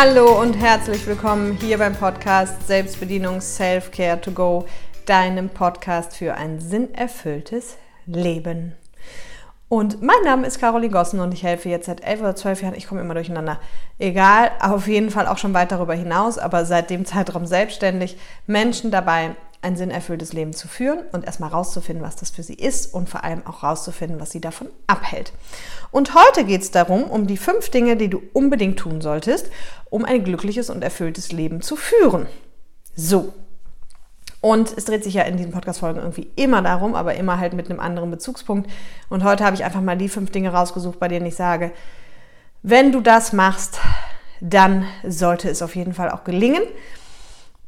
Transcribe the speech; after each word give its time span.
Hallo 0.00 0.40
und 0.40 0.52
herzlich 0.52 1.04
willkommen 1.08 1.58
hier 1.60 1.76
beim 1.76 1.92
Podcast 1.92 2.68
Selbstbedienung 2.68 3.40
Self-Care 3.40 4.20
to 4.20 4.30
Go, 4.30 4.64
deinem 5.06 5.48
Podcast 5.48 6.16
für 6.16 6.34
ein 6.34 6.60
sinnerfülltes 6.60 7.78
Leben. 8.06 8.76
Und 9.68 10.00
mein 10.00 10.22
Name 10.24 10.46
ist 10.46 10.60
Caroline 10.60 10.92
Gossen 10.92 11.18
und 11.18 11.34
ich 11.34 11.42
helfe 11.42 11.68
jetzt 11.68 11.86
seit 11.86 12.04
elf 12.04 12.20
oder 12.20 12.36
zwölf 12.36 12.62
Jahren, 12.62 12.76
ich 12.76 12.86
komme 12.86 13.00
immer 13.00 13.14
durcheinander, 13.14 13.58
egal, 13.98 14.52
auf 14.60 14.86
jeden 14.86 15.10
Fall 15.10 15.26
auch 15.26 15.38
schon 15.38 15.52
weit 15.52 15.72
darüber 15.72 15.94
hinaus, 15.94 16.38
aber 16.38 16.64
seit 16.64 16.90
dem 16.90 17.04
Zeitraum 17.04 17.44
selbstständig, 17.44 18.16
Menschen 18.46 18.92
dabei, 18.92 19.34
ein 19.60 19.76
sinnerfülltes 19.76 20.32
Leben 20.32 20.52
zu 20.52 20.68
führen 20.68 21.00
und 21.12 21.24
erstmal 21.24 21.50
rauszufinden, 21.50 22.04
was 22.04 22.16
das 22.16 22.30
für 22.30 22.42
sie 22.42 22.54
ist 22.54 22.94
und 22.94 23.08
vor 23.08 23.24
allem 23.24 23.44
auch 23.46 23.62
rauszufinden, 23.62 24.20
was 24.20 24.30
sie 24.30 24.40
davon 24.40 24.68
abhält. 24.86 25.32
Und 25.90 26.14
heute 26.14 26.44
geht 26.44 26.62
es 26.62 26.70
darum, 26.70 27.04
um 27.04 27.26
die 27.26 27.36
fünf 27.36 27.70
Dinge, 27.70 27.96
die 27.96 28.08
du 28.08 28.22
unbedingt 28.32 28.78
tun 28.78 29.00
solltest, 29.00 29.50
um 29.90 30.04
ein 30.04 30.22
glückliches 30.22 30.70
und 30.70 30.82
erfülltes 30.82 31.32
Leben 31.32 31.60
zu 31.60 31.74
führen. 31.74 32.26
So. 32.94 33.32
Und 34.40 34.76
es 34.76 34.84
dreht 34.84 35.02
sich 35.02 35.14
ja 35.14 35.22
in 35.22 35.36
diesen 35.36 35.50
Podcast-Folgen 35.50 35.98
irgendwie 35.98 36.30
immer 36.36 36.62
darum, 36.62 36.94
aber 36.94 37.14
immer 37.14 37.40
halt 37.40 37.54
mit 37.54 37.68
einem 37.68 37.80
anderen 37.80 38.10
Bezugspunkt. 38.12 38.70
Und 39.08 39.24
heute 39.24 39.44
habe 39.44 39.56
ich 39.56 39.64
einfach 39.64 39.80
mal 39.80 39.98
die 39.98 40.08
fünf 40.08 40.30
Dinge 40.30 40.52
rausgesucht, 40.52 41.00
bei 41.00 41.08
denen 41.08 41.26
ich 41.26 41.34
sage, 41.34 41.72
wenn 42.62 42.92
du 42.92 43.00
das 43.00 43.32
machst, 43.32 43.80
dann 44.40 44.86
sollte 45.04 45.48
es 45.48 45.62
auf 45.62 45.74
jeden 45.74 45.94
Fall 45.94 46.10
auch 46.10 46.22
gelingen. 46.22 46.62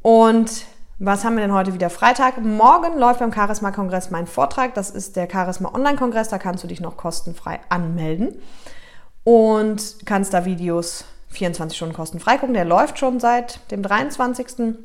Und 0.01 0.65
was 1.03 1.25
haben 1.25 1.35
wir 1.35 1.41
denn 1.41 1.51
heute 1.51 1.73
wieder? 1.73 1.89
Freitag. 1.89 2.37
Morgen 2.43 2.99
läuft 2.99 3.21
beim 3.21 3.33
Charisma-Kongress 3.33 4.11
mein 4.11 4.27
Vortrag. 4.27 4.75
Das 4.75 4.91
ist 4.91 5.15
der 5.15 5.27
Charisma 5.27 5.73
Online-Kongress. 5.73 6.29
Da 6.29 6.37
kannst 6.37 6.63
du 6.63 6.67
dich 6.67 6.79
noch 6.79 6.95
kostenfrei 6.95 7.59
anmelden 7.69 8.39
und 9.23 9.95
kannst 10.05 10.31
da 10.31 10.45
Videos 10.45 11.05
24 11.29 11.75
Stunden 11.75 11.95
kostenfrei 11.95 12.37
gucken. 12.37 12.53
Der 12.53 12.65
läuft 12.65 12.99
schon 12.99 13.19
seit 13.19 13.71
dem 13.71 13.81
23. 13.81 14.75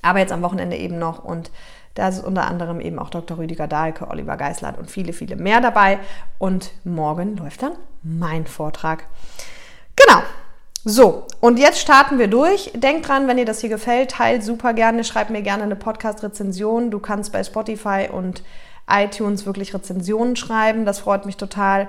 Aber 0.00 0.20
jetzt 0.20 0.30
am 0.30 0.42
Wochenende 0.42 0.76
eben 0.76 1.00
noch. 1.00 1.24
Und 1.24 1.50
da 1.94 2.06
ist 2.06 2.22
unter 2.22 2.46
anderem 2.46 2.80
eben 2.80 3.00
auch 3.00 3.10
Dr. 3.10 3.38
Rüdiger 3.38 3.66
Dahlke, 3.66 4.06
Oliver 4.06 4.36
Geisland 4.36 4.78
und 4.78 4.92
viele, 4.92 5.12
viele 5.12 5.34
mehr 5.34 5.60
dabei. 5.60 5.98
Und 6.38 6.70
morgen 6.84 7.36
läuft 7.36 7.64
dann 7.64 7.72
mein 8.04 8.46
Vortrag. 8.46 9.06
Genau. 9.96 10.22
So, 10.84 11.26
und 11.40 11.60
jetzt 11.60 11.78
starten 11.78 12.18
wir 12.18 12.26
durch. 12.26 12.72
Denk 12.74 13.04
dran, 13.04 13.28
wenn 13.28 13.36
dir 13.36 13.44
das 13.44 13.60
hier 13.60 13.70
gefällt, 13.70 14.12
teilt 14.12 14.42
super 14.42 14.74
gerne, 14.74 15.04
schreib 15.04 15.30
mir 15.30 15.42
gerne 15.42 15.62
eine 15.62 15.76
Podcast-Rezension. 15.76 16.90
Du 16.90 16.98
kannst 16.98 17.32
bei 17.32 17.44
Spotify 17.44 18.08
und 18.10 18.42
iTunes 18.90 19.46
wirklich 19.46 19.72
Rezensionen 19.72 20.34
schreiben, 20.34 20.84
das 20.84 20.98
freut 20.98 21.24
mich 21.24 21.36
total. 21.36 21.88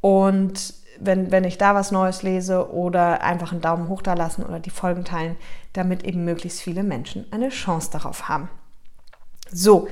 Und 0.00 0.74
wenn, 0.98 1.30
wenn 1.30 1.44
ich 1.44 1.58
da 1.58 1.74
was 1.74 1.92
Neues 1.92 2.22
lese 2.22 2.72
oder 2.72 3.22
einfach 3.22 3.52
einen 3.52 3.60
Daumen 3.60 3.88
hoch 3.88 4.02
da 4.02 4.14
lassen 4.14 4.44
oder 4.44 4.58
die 4.58 4.70
Folgen 4.70 5.04
teilen, 5.04 5.36
damit 5.72 6.04
eben 6.04 6.24
möglichst 6.24 6.60
viele 6.60 6.82
Menschen 6.82 7.26
eine 7.30 7.50
Chance 7.50 7.90
darauf 7.92 8.28
haben. 8.28 8.48
So, 9.52 9.88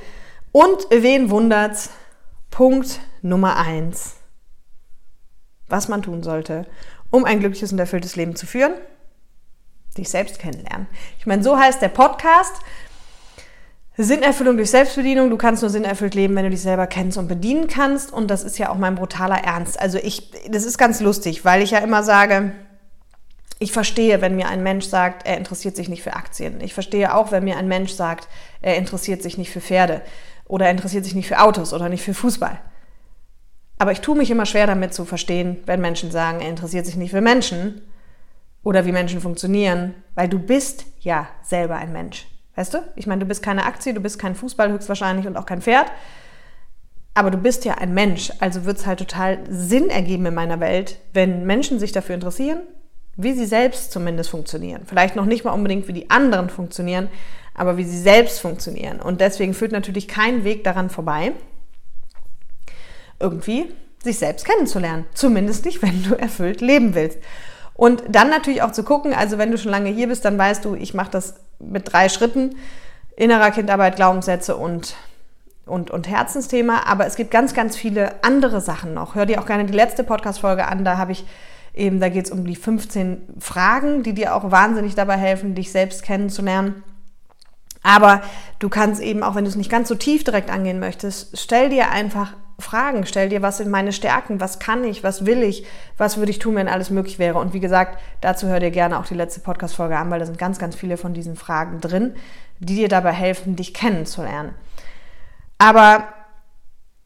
und 0.53 0.87
wen 0.91 1.31
wundert's? 1.31 1.91
Punkt 2.51 3.01
Nummer 3.23 3.57
eins, 3.57 4.17
was 5.69 5.89
man 5.89 6.03
tun 6.03 6.23
sollte, 6.23 6.67
um 7.11 7.25
ein 7.25 7.41
glückliches 7.41 7.73
und 7.73 7.79
erfülltes 7.79 8.17
Leben 8.17 8.37
zu 8.37 8.47
führen? 8.47 8.73
Dich 9.97 10.09
selbst 10.09 10.39
kennenlernen. 10.39 10.87
Ich 11.19 11.27
meine, 11.27 11.43
so 11.43 11.59
heißt 11.59 11.83
der 11.83 11.89
Podcast. 11.89 12.55
Sinnerfüllung 13.97 14.57
durch 14.57 14.71
Selbstbedienung. 14.71 15.29
Du 15.29 15.37
kannst 15.37 15.63
nur 15.63 15.71
sinnerfüllt 15.71 16.15
leben, 16.15 16.37
wenn 16.37 16.45
du 16.45 16.51
dich 16.51 16.63
selber 16.63 16.87
kennst 16.87 17.19
und 17.19 17.27
bedienen 17.27 17.67
kannst. 17.67 18.13
Und 18.13 18.31
das 18.31 18.45
ist 18.45 18.57
ja 18.57 18.71
auch 18.71 18.77
mein 18.77 18.95
brutaler 18.95 19.43
Ernst. 19.43 19.81
Also 19.81 19.99
ich, 19.99 20.31
das 20.49 20.65
ist 20.65 20.79
ganz 20.79 21.01
lustig, 21.01 21.45
weil 21.45 21.63
ich 21.63 21.73
ja 21.73 21.79
immer 21.79 22.05
sage, 22.05 22.53
ich 23.59 23.73
verstehe, 23.73 24.21
wenn 24.21 24.37
mir 24.37 24.49
ein 24.49 24.63
Mensch 24.63 24.87
sagt, 24.87 25.27
er 25.27 25.37
interessiert 25.37 25.75
sich 25.75 25.89
nicht 25.89 26.05
für 26.05 26.15
Aktien. 26.15 26.61
Ich 26.61 26.75
verstehe 26.75 27.13
auch, 27.13 27.33
wenn 27.33 27.43
mir 27.43 27.57
ein 27.57 27.67
Mensch 27.67 27.93
sagt, 27.93 28.29
er 28.61 28.77
interessiert 28.77 29.23
sich 29.23 29.37
nicht 29.37 29.51
für 29.51 29.61
Pferde 29.61 30.03
oder 30.47 30.67
er 30.67 30.71
interessiert 30.71 31.05
sich 31.05 31.17
nicht 31.17 31.27
für 31.27 31.41
Autos 31.41 31.73
oder 31.73 31.89
nicht 31.89 32.05
für 32.05 32.15
Fußball. 32.15 32.61
Aber 33.79 33.93
ich 33.93 34.01
tue 34.01 34.17
mich 34.17 34.31
immer 34.31 34.47
schwer 34.47 34.67
damit 34.67 34.93
zu 34.93 35.05
verstehen, 35.05 35.59
wenn 35.67 35.81
Menschen 35.81 36.11
sagen, 36.11 36.41
er 36.41 36.49
interessiert 36.49 36.85
sich 36.85 36.97
nicht 36.97 37.13
für 37.13 37.21
Menschen 37.21 37.83
oder 38.65 38.85
wie 38.85 38.93
Menschen 38.93 39.21
funktionieren, 39.21 39.95
weil 40.15 40.29
du 40.29 40.39
bist 40.39 40.85
ja 41.01 41.29
selber 41.43 41.77
ein 41.77 41.93
Mensch. 41.93 42.27
Weißt 42.57 42.75
du? 42.75 42.79
Ich 42.97 43.07
meine, 43.07 43.21
du 43.21 43.27
bist 43.27 43.43
keine 43.43 43.65
Aktie, 43.65 43.95
du 43.95 44.01
bist 44.01 44.19
kein 44.19 44.35
Fußball 44.35 44.73
höchstwahrscheinlich 44.73 45.29
und 45.29 45.37
auch 45.37 45.47
kein 45.47 45.63
Pferd. 45.63 45.87
Aber 47.15 47.31
du 47.31 47.39
bist 47.39 47.65
ja 47.65 47.75
ein 47.75 47.95
Mensch. 47.95 48.33
Also 48.41 48.65
wird 48.65 48.79
es 48.79 48.87
halt 48.87 48.99
total 48.99 49.39
Sinn 49.49 49.91
ergeben 49.91 50.27
in 50.27 50.35
meiner 50.35 50.59
Welt, 50.59 50.99
wenn 51.13 51.47
Menschen 51.47 51.79
sich 51.79 51.93
dafür 51.93 52.17
interessieren, 52.17 52.61
wie 53.17 53.33
sie 53.33 53.47
selbst 53.47 53.93
zumindest 53.93 54.31
funktionieren. 54.31 54.83
Vielleicht 54.87 55.15
noch 55.15 55.25
nicht 55.25 55.45
mal 55.45 55.53
unbedingt, 55.53 55.87
wie 55.87 55.93
die 55.93 56.11
anderen 56.11 56.51
funktionieren, 56.51 57.09
aber 57.55 57.77
wie 57.77 57.85
sie 57.85 57.99
selbst 57.99 58.41
funktionieren. 58.41 59.01
Und 59.01 59.21
deswegen 59.21 59.55
führt 59.55 59.73
natürlich 59.73 60.09
kein 60.09 60.43
Weg 60.43 60.65
daran 60.65 60.91
vorbei, 60.91 61.33
irgendwie 63.21 63.73
sich 64.03 64.19
selbst 64.19 64.47
kennenzulernen. 64.47 65.07
Zumindest 65.15 65.65
nicht, 65.65 65.83
wenn 65.83 66.03
du 66.05 66.15
erfüllt 66.15 66.61
leben 66.61 66.95
willst. 66.95 67.19
Und 67.75 68.03
dann 68.09 68.29
natürlich 68.29 68.63
auch 68.63 68.73
zu 68.73 68.83
gucken, 68.83 69.15
also 69.15 69.39
wenn 69.39 69.53
du 69.53 69.59
schon 69.59 69.71
lange 69.71 69.91
hier 69.91 70.09
bist, 70.09 70.25
dann 70.25 70.37
weißt 70.37 70.65
du, 70.65 70.75
ich 70.75 70.95
mache 70.95 71.11
das 71.11 71.35
mit 71.61 71.93
drei 71.93 72.09
Schritten. 72.09 72.57
Innerer 73.17 73.53
Kindarbeit, 73.53 73.97
Glaubenssätze 73.97 74.57
und, 74.57 74.97
und, 75.65 75.91
und 75.91 76.09
Herzensthema. 76.09 76.83
Aber 76.87 77.07
es 77.07 77.15
gibt 77.15 77.31
ganz, 77.31 77.55
ganz 77.55 77.77
viele 77.77 78.23
andere 78.25 78.61
Sachen 78.61 78.95
noch. 78.95 79.15
Hör 79.15 79.27
dir 79.27 79.41
auch 79.41 79.47
gerne 79.47 79.65
die 79.65 79.73
letzte 79.73 80.03
Podcast-Folge 80.03 80.67
an. 80.67 80.85
Da 80.85 80.97
habe 80.99 81.13
ich 81.13 81.25
eben, 81.73 82.01
da 82.01 82.09
geht 82.09 82.27
es 82.27 82.31
um 82.33 82.45
die 82.45 82.57
15 82.57 83.37
Fragen, 83.39 84.03
die 84.03 84.13
dir 84.13 84.35
auch 84.35 84.51
wahnsinnig 84.51 84.97
dabei 84.97 85.17
helfen, 85.17 85.55
dich 85.55 85.71
selbst 85.71 86.03
kennenzulernen. 86.03 86.83
Aber 87.85 88.23
du 88.59 88.69
kannst 88.69 89.01
eben, 89.01 89.23
auch 89.23 89.37
wenn 89.37 89.45
du 89.45 89.51
es 89.51 89.57
nicht 89.57 89.71
ganz 89.71 89.89
so 89.89 89.95
tief 89.95 90.25
direkt 90.25 90.51
angehen 90.51 90.81
möchtest, 90.81 91.39
stell 91.39 91.71
dir 91.71 91.91
einfach 91.91 92.33
Fragen. 92.59 93.07
Stell 93.07 93.29
dir, 93.29 93.41
was 93.41 93.59
sind 93.59 93.71
meine 93.71 93.93
Stärken? 93.93 94.41
Was 94.41 94.59
kann 94.59 94.83
ich? 94.83 95.05
Was 95.05 95.25
will 95.25 95.43
ich? 95.43 95.65
Was 95.97 96.17
würde 96.17 96.31
ich 96.31 96.41
tun, 96.41 96.57
wenn 96.57 96.69
alles 96.69 96.91
möglich 96.91 97.19
wäre? 97.19 97.39
Und 97.39 97.55
wie 97.55 97.61
gesagt, 97.61 98.01
dazu 98.21 98.49
hör 98.49 98.59
dir 98.59 98.73
gerne 98.73 98.99
auch 98.99 99.07
die 99.07 99.15
letzte 99.15 99.41
Podcast-Folge 99.41 99.97
an, 99.97 100.11
weil 100.11 100.19
da 100.19 100.27
sind 100.27 100.39
ganz, 100.39 100.59
ganz 100.59 100.75
viele 100.75 100.97
von 100.97 101.15
diesen 101.15 101.37
Fragen 101.37 101.81
drin, 101.81 102.15
die 102.59 102.75
dir 102.75 102.89
dabei 102.89 103.13
helfen, 103.13 103.55
dich 103.55 103.75
kennenzulernen. 103.75 104.55
Aber 105.59 106.09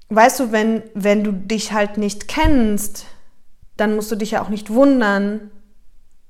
weißt 0.09 0.41
du, 0.41 0.53
wenn, 0.53 0.83
wenn 0.95 1.23
du 1.23 1.33
dich 1.33 1.73
halt 1.73 1.99
nicht 1.99 2.29
kennst, 2.29 3.07
dann 3.77 3.95
musst 3.95 4.11
du 4.11 4.17
dich 4.17 4.33
ja 4.33 4.43
auch 4.43 4.49
nicht 4.49 4.71
wundern, 4.71 5.51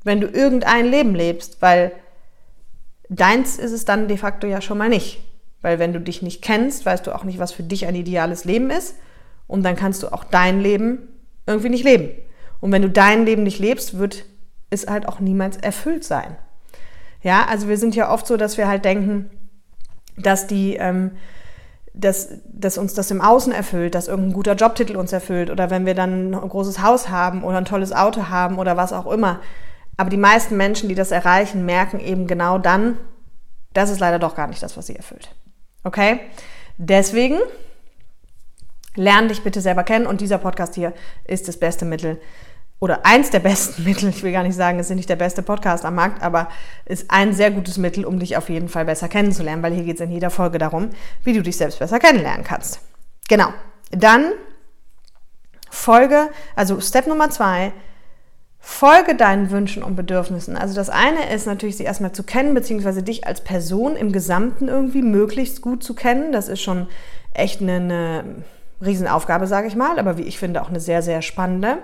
wenn 0.05 0.21
du 0.21 0.27
irgendein 0.27 0.87
Leben 0.87 1.15
lebst, 1.15 1.63
weil 1.63 1.93
deins 3.09 3.57
ist 3.57 3.73
es 3.73 3.85
dann 3.85 4.09
de 4.09 4.17
facto 4.17 4.47
ja 4.49 4.61
schon 4.61 4.79
mal 4.79 4.89
nicht. 4.89 5.21
Weil 5.61 5.79
wenn 5.79 5.93
du 5.93 6.01
dich 6.01 6.23
nicht 6.23 6.43
kennst, 6.43 6.85
weißt 6.85 7.07
du 7.07 7.15
auch 7.15 7.23
nicht, 7.23 7.39
was 7.39 7.53
für 7.53 7.63
dich 7.63 7.87
ein 7.87 7.95
ideales 7.95 8.45
Leben 8.45 8.71
ist. 8.71 8.97
Und 9.53 9.65
dann 9.65 9.77
kannst 9.77 10.03
du 10.03 10.11
auch 10.11 10.25
dein 10.25 10.63
Leben 10.63 11.09
irgendwie 11.47 11.69
nicht 11.69 11.85
leben. 11.85 12.09
Und 12.61 12.73
wenn 12.73 12.81
du 12.81 12.89
dein 12.89 13.27
Leben 13.27 13.43
nicht 13.43 13.59
lebst, 13.59 13.99
wird 13.99 14.25
es 14.71 14.87
halt 14.87 15.07
auch 15.07 15.21
niemals 15.21 15.59
erfüllt 15.59 16.05
sein. 16.05 16.39
Ja, 17.23 17.45
also 17.45 17.69
wir 17.69 17.77
sind 17.77 17.95
ja 17.95 18.11
oft 18.11 18.27
so, 18.27 18.39
dass 18.39 18.57
wir 18.57 18.67
halt 18.67 18.87
denken, 18.87 19.29
dass 20.17 20.47
die, 20.47 20.77
ähm, 20.77 21.11
dass, 21.93 22.31
dass 22.47 22.79
uns 22.79 22.95
das 22.95 23.11
im 23.11 23.21
Außen 23.21 23.53
erfüllt, 23.53 23.95
dass 23.95 24.09
irgendein 24.09 24.33
guter 24.33 24.55
Jobtitel 24.55 24.97
uns 24.97 25.13
erfüllt 25.13 25.51
oder 25.51 25.69
wenn 25.69 25.85
wir 25.85 25.95
dann 25.95 26.35
ein 26.35 26.49
großes 26.49 26.81
Haus 26.81 27.11
haben 27.11 27.45
oder 27.45 27.59
ein 27.59 27.67
tolles 27.67 27.93
Auto 27.93 28.31
haben 28.31 28.59
oder 28.59 28.79
was 28.79 28.95
auch 28.95 29.13
immer. 29.13 29.41
Aber 29.99 30.09
die 30.09 30.17
meisten 30.17 30.57
Menschen, 30.57 30.89
die 30.89 30.95
das 30.95 31.11
erreichen, 31.11 31.67
merken 31.67 32.01
eben 32.01 32.27
genau 32.27 32.57
dann, 32.57 32.97
das 33.75 33.91
ist 33.91 34.01
leider 34.01 34.19
doch 34.19 34.35
gar 34.35 34.47
nicht 34.47 34.63
das, 34.63 34.79
was 34.79 34.87
sie 34.87 34.97
erfüllt. 34.97 35.29
Okay? 35.85 36.21
Deswegen 36.79 37.37
lern 38.95 39.29
dich 39.29 39.43
bitte 39.43 39.61
selber 39.61 39.85
kennen 39.85 40.07
und 40.07 40.21
dieser 40.21 40.39
Podcast 40.39 40.75
hier 40.75 40.93
ist 41.25 41.49
das 41.49 41.57
beste 41.57 41.85
Mittel 41.85 42.21
oder 42.79 43.07
eins 43.07 43.31
der 43.31 43.39
besten 43.39 43.85
Mittel. 43.89 44.09
Ich 44.09 44.23
will 44.23 44.33
gar 44.33 44.43
nicht 44.43 44.57
sagen, 44.57 44.79
es 44.79 44.91
ist 44.91 44.97
nicht 44.97 45.09
der 45.09 45.17
beste 45.17 45.43
Podcast 45.43 45.85
am 45.85 45.95
Markt, 45.95 46.23
aber 46.23 46.49
ist 46.85 47.11
ein 47.11 47.33
sehr 47.33 47.51
gutes 47.51 47.79
Mittel, 47.79 48.05
um 48.05 48.19
dich 48.19 48.37
auf 48.37 48.49
jeden 48.49 48.69
Fall 48.69 48.85
besser 48.85 49.09
kennenzulernen, 49.09 49.63
weil 49.63 49.73
hier 49.73 49.85
geht 49.85 49.97
es 49.97 50.01
in 50.01 50.11
jeder 50.11 50.31
Folge 50.31 50.59
darum, 50.59 50.91
wie 51.23 51.33
du 51.33 51.43
dich 51.43 51.57
selbst 51.57 51.79
besser 51.79 52.01
kennenlernen 52.01 52.45
kannst. 52.45 52.81
Genau. 53.29 53.49
Dann 53.93 54.33
Folge, 55.71 56.29
also 56.57 56.81
Step 56.81 57.07
Nummer 57.07 57.31
zwei, 57.31 57.73
Folge 58.59 59.15
deinen 59.15 59.51
Wünschen 59.51 59.83
und 59.83 59.97
Bedürfnissen. 59.97 60.57
Also 60.57 60.75
das 60.75 60.91
eine 60.91 61.33
ist 61.33 61.47
natürlich, 61.47 61.77
sie 61.77 61.85
erstmal 61.85 62.13
zu 62.13 62.25
kennen, 62.25 62.53
beziehungsweise 62.55 63.03
dich 63.03 63.27
als 63.27 63.43
Person 63.43 63.97
im 63.97 64.13
Gesamten 64.13 64.69
irgendwie 64.69 65.03
möglichst 65.03 65.63
gut 65.63 65.83
zu 65.83 65.95
kennen. 65.95 66.33
Das 66.33 66.49
ist 66.49 66.61
schon 66.61 66.89
echt 67.33 67.61
eine, 67.61 67.75
eine 67.75 68.25
Riesenaufgabe, 68.85 69.47
sage 69.47 69.69
ich 69.69 69.77
mal, 69.77 69.99
aber 69.99 70.19
wie 70.19 70.23
ich 70.23 70.39
finde 70.39 70.63
auch 70.63 70.69
eine 70.69 70.81
sehr, 70.81 71.03
sehr 71.03 71.23
spannende. 71.23 71.79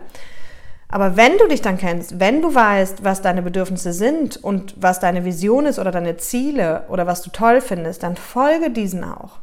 Aber 0.89 1.17
wenn 1.17 1.37
du 1.37 1.47
dich 1.49 1.61
dann 1.61 1.77
kennst, 1.77 2.19
wenn 2.19 2.41
du 2.41 2.55
weißt, 2.55 3.05
was 3.05 3.21
deine 3.21 3.43
Bedürfnisse 3.43 3.93
sind 3.93 4.37
und 4.43 4.75
was 4.77 5.01
deine 5.01 5.25
Vision 5.25 5.67
ist 5.67 5.79
oder 5.79 5.91
deine 5.91 6.17
Ziele 6.17 6.85
oder 6.89 7.07
was 7.07 7.21
du 7.23 7.31
toll 7.31 7.61
findest, 7.61 8.03
dann 8.03 8.17
folge 8.17 8.71
diesen 8.71 9.05
auch. 9.05 9.39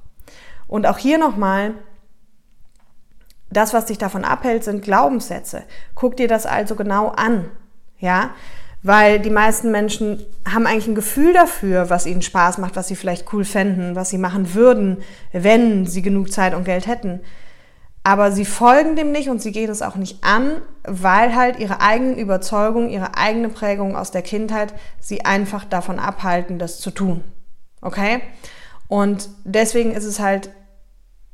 Und 0.67 0.87
auch 0.87 0.97
hier 0.97 1.19
nochmal, 1.19 1.75
das, 3.51 3.73
was 3.73 3.85
dich 3.85 3.99
davon 3.99 4.25
abhält, 4.25 4.63
sind 4.63 4.83
Glaubenssätze. 4.83 5.63
Guck 5.93 6.17
dir 6.17 6.27
das 6.27 6.47
also 6.47 6.75
genau 6.75 7.09
an. 7.09 7.51
Ja? 7.99 8.31
weil 8.85 9.19
die 9.19 9.31
meisten 9.31 9.71
Menschen 9.71 10.23
haben 10.47 10.67
eigentlich 10.67 10.87
ein 10.87 10.93
Gefühl 10.93 11.33
dafür, 11.33 11.89
was 11.89 12.05
ihnen 12.05 12.21
Spaß 12.21 12.59
macht, 12.59 12.75
was 12.75 12.87
sie 12.87 12.95
vielleicht 12.95 13.33
cool 13.33 13.43
fänden, 13.43 13.95
was 13.95 14.11
sie 14.11 14.19
machen 14.19 14.53
würden, 14.53 14.97
wenn 15.31 15.87
sie 15.87 16.03
genug 16.03 16.31
Zeit 16.31 16.53
und 16.53 16.65
Geld 16.65 16.85
hätten. 16.85 17.21
Aber 18.07 18.31
sie 18.31 18.45
folgen 18.45 18.95
dem 18.95 19.11
nicht 19.11 19.29
und 19.29 19.41
sie 19.41 19.51
gehen 19.51 19.71
es 19.71 19.81
auch 19.81 19.95
nicht 19.95 20.23
an, 20.23 20.61
weil 20.83 21.35
halt 21.35 21.57
ihre 21.57 21.81
eigenen 21.81 22.17
Überzeugungen, 22.19 22.91
ihre 22.91 23.17
eigene 23.17 23.49
Prägung 23.49 23.95
aus 23.95 24.11
der 24.11 24.21
Kindheit 24.21 24.75
sie 24.99 25.25
einfach 25.25 25.65
davon 25.65 25.97
abhalten, 25.97 26.59
das 26.59 26.79
zu 26.79 26.91
tun. 26.91 27.23
Okay? 27.81 28.21
Und 28.87 29.29
deswegen 29.43 29.91
ist 29.91 30.03
es 30.03 30.19
halt 30.19 30.51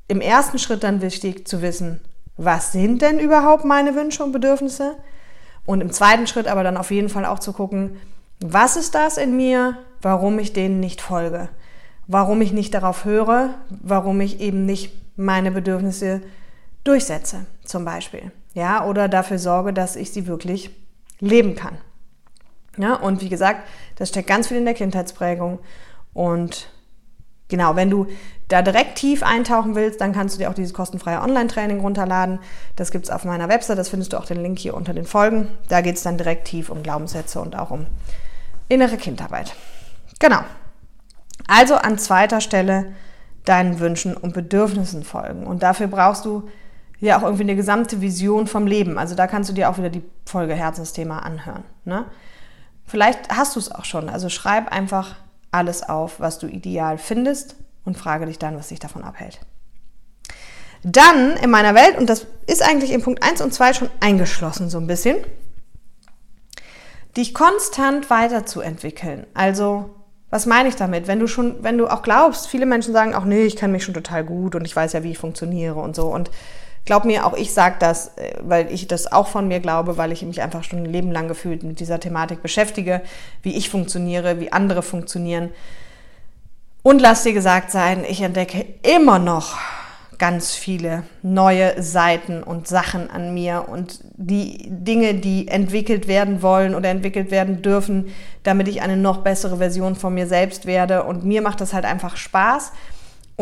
im 0.07 0.21
ersten 0.21 0.59
Schritt 0.59 0.83
dann 0.83 1.01
wichtig 1.01 1.45
zu 1.45 1.61
wissen, 1.61 1.99
was 2.37 2.71
sind 2.71 3.01
denn 3.01 3.19
überhaupt 3.19 3.65
meine 3.65 3.93
Wünsche 3.93 4.23
und 4.23 4.31
Bedürfnisse? 4.31 4.95
Und 5.65 5.81
im 5.81 5.91
zweiten 5.91 6.25
Schritt 6.25 6.47
aber 6.47 6.63
dann 6.63 6.77
auf 6.77 6.89
jeden 6.89 7.09
Fall 7.09 7.25
auch 7.25 7.39
zu 7.39 7.51
gucken, 7.51 7.97
was 8.39 8.77
ist 8.77 8.95
das 8.95 9.17
in 9.17 9.35
mir, 9.35 9.77
warum 10.01 10.39
ich 10.39 10.53
denen 10.53 10.79
nicht 10.79 11.01
folge? 11.01 11.49
Warum 12.07 12.39
ich 12.39 12.53
nicht 12.53 12.73
darauf 12.73 13.03
höre, 13.03 13.55
warum 13.69 14.21
ich 14.21 14.39
eben 14.39 14.65
nicht 14.65 14.93
meine 15.17 15.51
Bedürfnisse 15.51 16.21
durchsetze, 16.83 17.45
zum 17.63 17.85
Beispiel. 17.85 18.31
Ja, 18.53 18.85
oder 18.85 19.07
dafür 19.07 19.39
sorge, 19.39 19.73
dass 19.73 19.95
ich 19.95 20.11
sie 20.11 20.27
wirklich 20.27 20.71
leben 21.19 21.55
kann. 21.55 21.77
Ja, 22.77 22.95
und 22.95 23.21
wie 23.21 23.29
gesagt, 23.29 23.67
das 23.95 24.09
steckt 24.09 24.27
ganz 24.27 24.47
viel 24.47 24.57
in 24.57 24.65
der 24.65 24.73
Kindheitsprägung. 24.73 25.59
Und 26.13 26.69
genau, 27.47 27.75
wenn 27.75 27.89
du 27.89 28.07
da 28.47 28.61
direkt 28.61 28.97
tief 28.97 29.23
eintauchen 29.23 29.75
willst, 29.75 30.01
dann 30.01 30.13
kannst 30.13 30.35
du 30.35 30.39
dir 30.39 30.49
auch 30.49 30.53
dieses 30.53 30.73
kostenfreie 30.73 31.21
Online-Training 31.21 31.79
runterladen. 31.79 32.39
Das 32.75 32.91
gibt 32.91 33.05
es 33.05 33.11
auf 33.11 33.23
meiner 33.23 33.49
Website, 33.49 33.77
das 33.77 33.89
findest 33.89 34.13
du 34.13 34.17
auch 34.17 34.25
den 34.25 34.41
Link 34.41 34.59
hier 34.59 34.73
unter 34.73 34.93
den 34.93 35.05
Folgen. 35.05 35.47
Da 35.69 35.81
geht 35.81 35.95
es 35.95 36.03
dann 36.03 36.17
direkt 36.17 36.45
tief 36.47 36.69
um 36.69 36.83
Glaubenssätze 36.83 37.39
und 37.39 37.57
auch 37.57 37.71
um 37.71 37.85
innere 38.67 38.97
Kindarbeit. 38.97 39.55
Genau. 40.19 40.39
Also 41.47 41.75
an 41.75 41.97
zweiter 41.97 42.41
Stelle 42.41 42.93
deinen 43.45 43.79
Wünschen 43.79 44.15
und 44.15 44.33
Bedürfnissen 44.33 45.03
folgen. 45.03 45.45
Und 45.45 45.63
dafür 45.63 45.87
brauchst 45.87 46.25
du 46.25 46.49
ja 47.07 47.17
auch 47.17 47.23
irgendwie 47.23 47.43
eine 47.43 47.55
gesamte 47.55 47.99
Vision 47.99 48.47
vom 48.47 48.67
Leben. 48.67 48.97
Also 48.97 49.15
da 49.15 49.27
kannst 49.27 49.49
du 49.49 49.53
dir 49.53 49.69
auch 49.69 49.77
wieder 49.77 49.89
die 49.89 50.03
Folge 50.25 50.53
Herzensthema 50.53 51.19
anhören. 51.19 51.63
Ne? 51.83 52.05
Vielleicht 52.85 53.29
hast 53.35 53.55
du 53.55 53.59
es 53.59 53.71
auch 53.71 53.85
schon. 53.85 54.07
Also 54.07 54.29
schreib 54.29 54.71
einfach 54.71 55.15
alles 55.51 55.87
auf, 55.87 56.19
was 56.19 56.39
du 56.39 56.47
ideal 56.47 56.97
findest 56.97 57.55
und 57.83 57.97
frage 57.97 58.27
dich 58.27 58.39
dann, 58.39 58.55
was 58.55 58.69
dich 58.69 58.79
davon 58.79 59.03
abhält. 59.03 59.39
Dann 60.83 61.37
in 61.37 61.49
meiner 61.49 61.75
Welt, 61.75 61.97
und 61.97 62.09
das 62.09 62.25
ist 62.47 62.63
eigentlich 62.63 62.91
in 62.91 63.03
Punkt 63.03 63.23
1 63.23 63.41
und 63.41 63.53
2 63.53 63.73
schon 63.73 63.89
eingeschlossen 63.99 64.69
so 64.69 64.77
ein 64.79 64.87
bisschen, 64.87 65.17
dich 67.17 67.33
konstant 67.33 68.09
weiterzuentwickeln. 68.09 69.27
Also, 69.33 69.89
was 70.29 70.45
meine 70.45 70.69
ich 70.69 70.75
damit? 70.75 71.07
Wenn 71.07 71.19
du 71.19 71.27
schon, 71.27 71.63
wenn 71.63 71.77
du 71.77 71.87
auch 71.87 72.03
glaubst, 72.03 72.47
viele 72.47 72.65
Menschen 72.65 72.93
sagen 72.93 73.13
auch, 73.13 73.25
nee, 73.25 73.43
ich 73.43 73.57
kann 73.57 73.71
mich 73.71 73.83
schon 73.83 73.93
total 73.93 74.23
gut 74.23 74.55
und 74.55 74.65
ich 74.65 74.75
weiß 74.75 74.93
ja, 74.93 75.03
wie 75.03 75.11
ich 75.11 75.17
funktioniere 75.17 75.79
und 75.79 75.95
so. 75.95 76.07
Und 76.07 76.31
glaub 76.85 77.05
mir, 77.05 77.25
auch 77.25 77.33
ich 77.33 77.53
sage 77.53 77.75
das, 77.79 78.17
äh, 78.17 78.33
weil 78.41 78.71
ich 78.71 78.87
das 78.87 79.11
auch 79.11 79.27
von 79.27 79.47
mir 79.47 79.59
glaube, 79.59 79.97
weil 79.97 80.11
ich 80.11 80.23
mich 80.23 80.41
einfach 80.41 80.63
schon 80.63 80.79
ein 80.79 80.85
Leben 80.85 81.11
lang 81.11 81.27
gefühlt 81.27 81.63
mit 81.63 81.79
dieser 81.79 81.99
Thematik 81.99 82.41
beschäftige, 82.41 83.01
wie 83.43 83.55
ich 83.55 83.69
funktioniere, 83.69 84.39
wie 84.39 84.51
andere 84.51 84.81
funktionieren. 84.81 85.49
Und 86.83 86.99
lass 86.99 87.23
dir 87.23 87.33
gesagt 87.33 87.71
sein, 87.71 88.03
ich 88.07 88.21
entdecke 88.21 88.65
immer 88.81 89.19
noch 89.19 89.57
ganz 90.21 90.53
viele 90.53 91.01
neue 91.23 91.81
Seiten 91.81 92.43
und 92.43 92.67
Sachen 92.67 93.09
an 93.09 93.33
mir 93.33 93.65
und 93.69 94.01
die 94.13 94.67
Dinge, 94.67 95.15
die 95.15 95.47
entwickelt 95.47 96.07
werden 96.07 96.43
wollen 96.43 96.75
oder 96.75 96.89
entwickelt 96.89 97.31
werden 97.31 97.63
dürfen, 97.63 98.09
damit 98.43 98.67
ich 98.67 98.83
eine 98.83 98.97
noch 98.97 99.23
bessere 99.23 99.57
Version 99.57 99.95
von 99.95 100.13
mir 100.13 100.27
selbst 100.27 100.67
werde. 100.67 101.05
Und 101.05 101.25
mir 101.25 101.41
macht 101.41 101.59
das 101.59 101.73
halt 101.73 101.85
einfach 101.85 102.17
Spaß. 102.17 102.71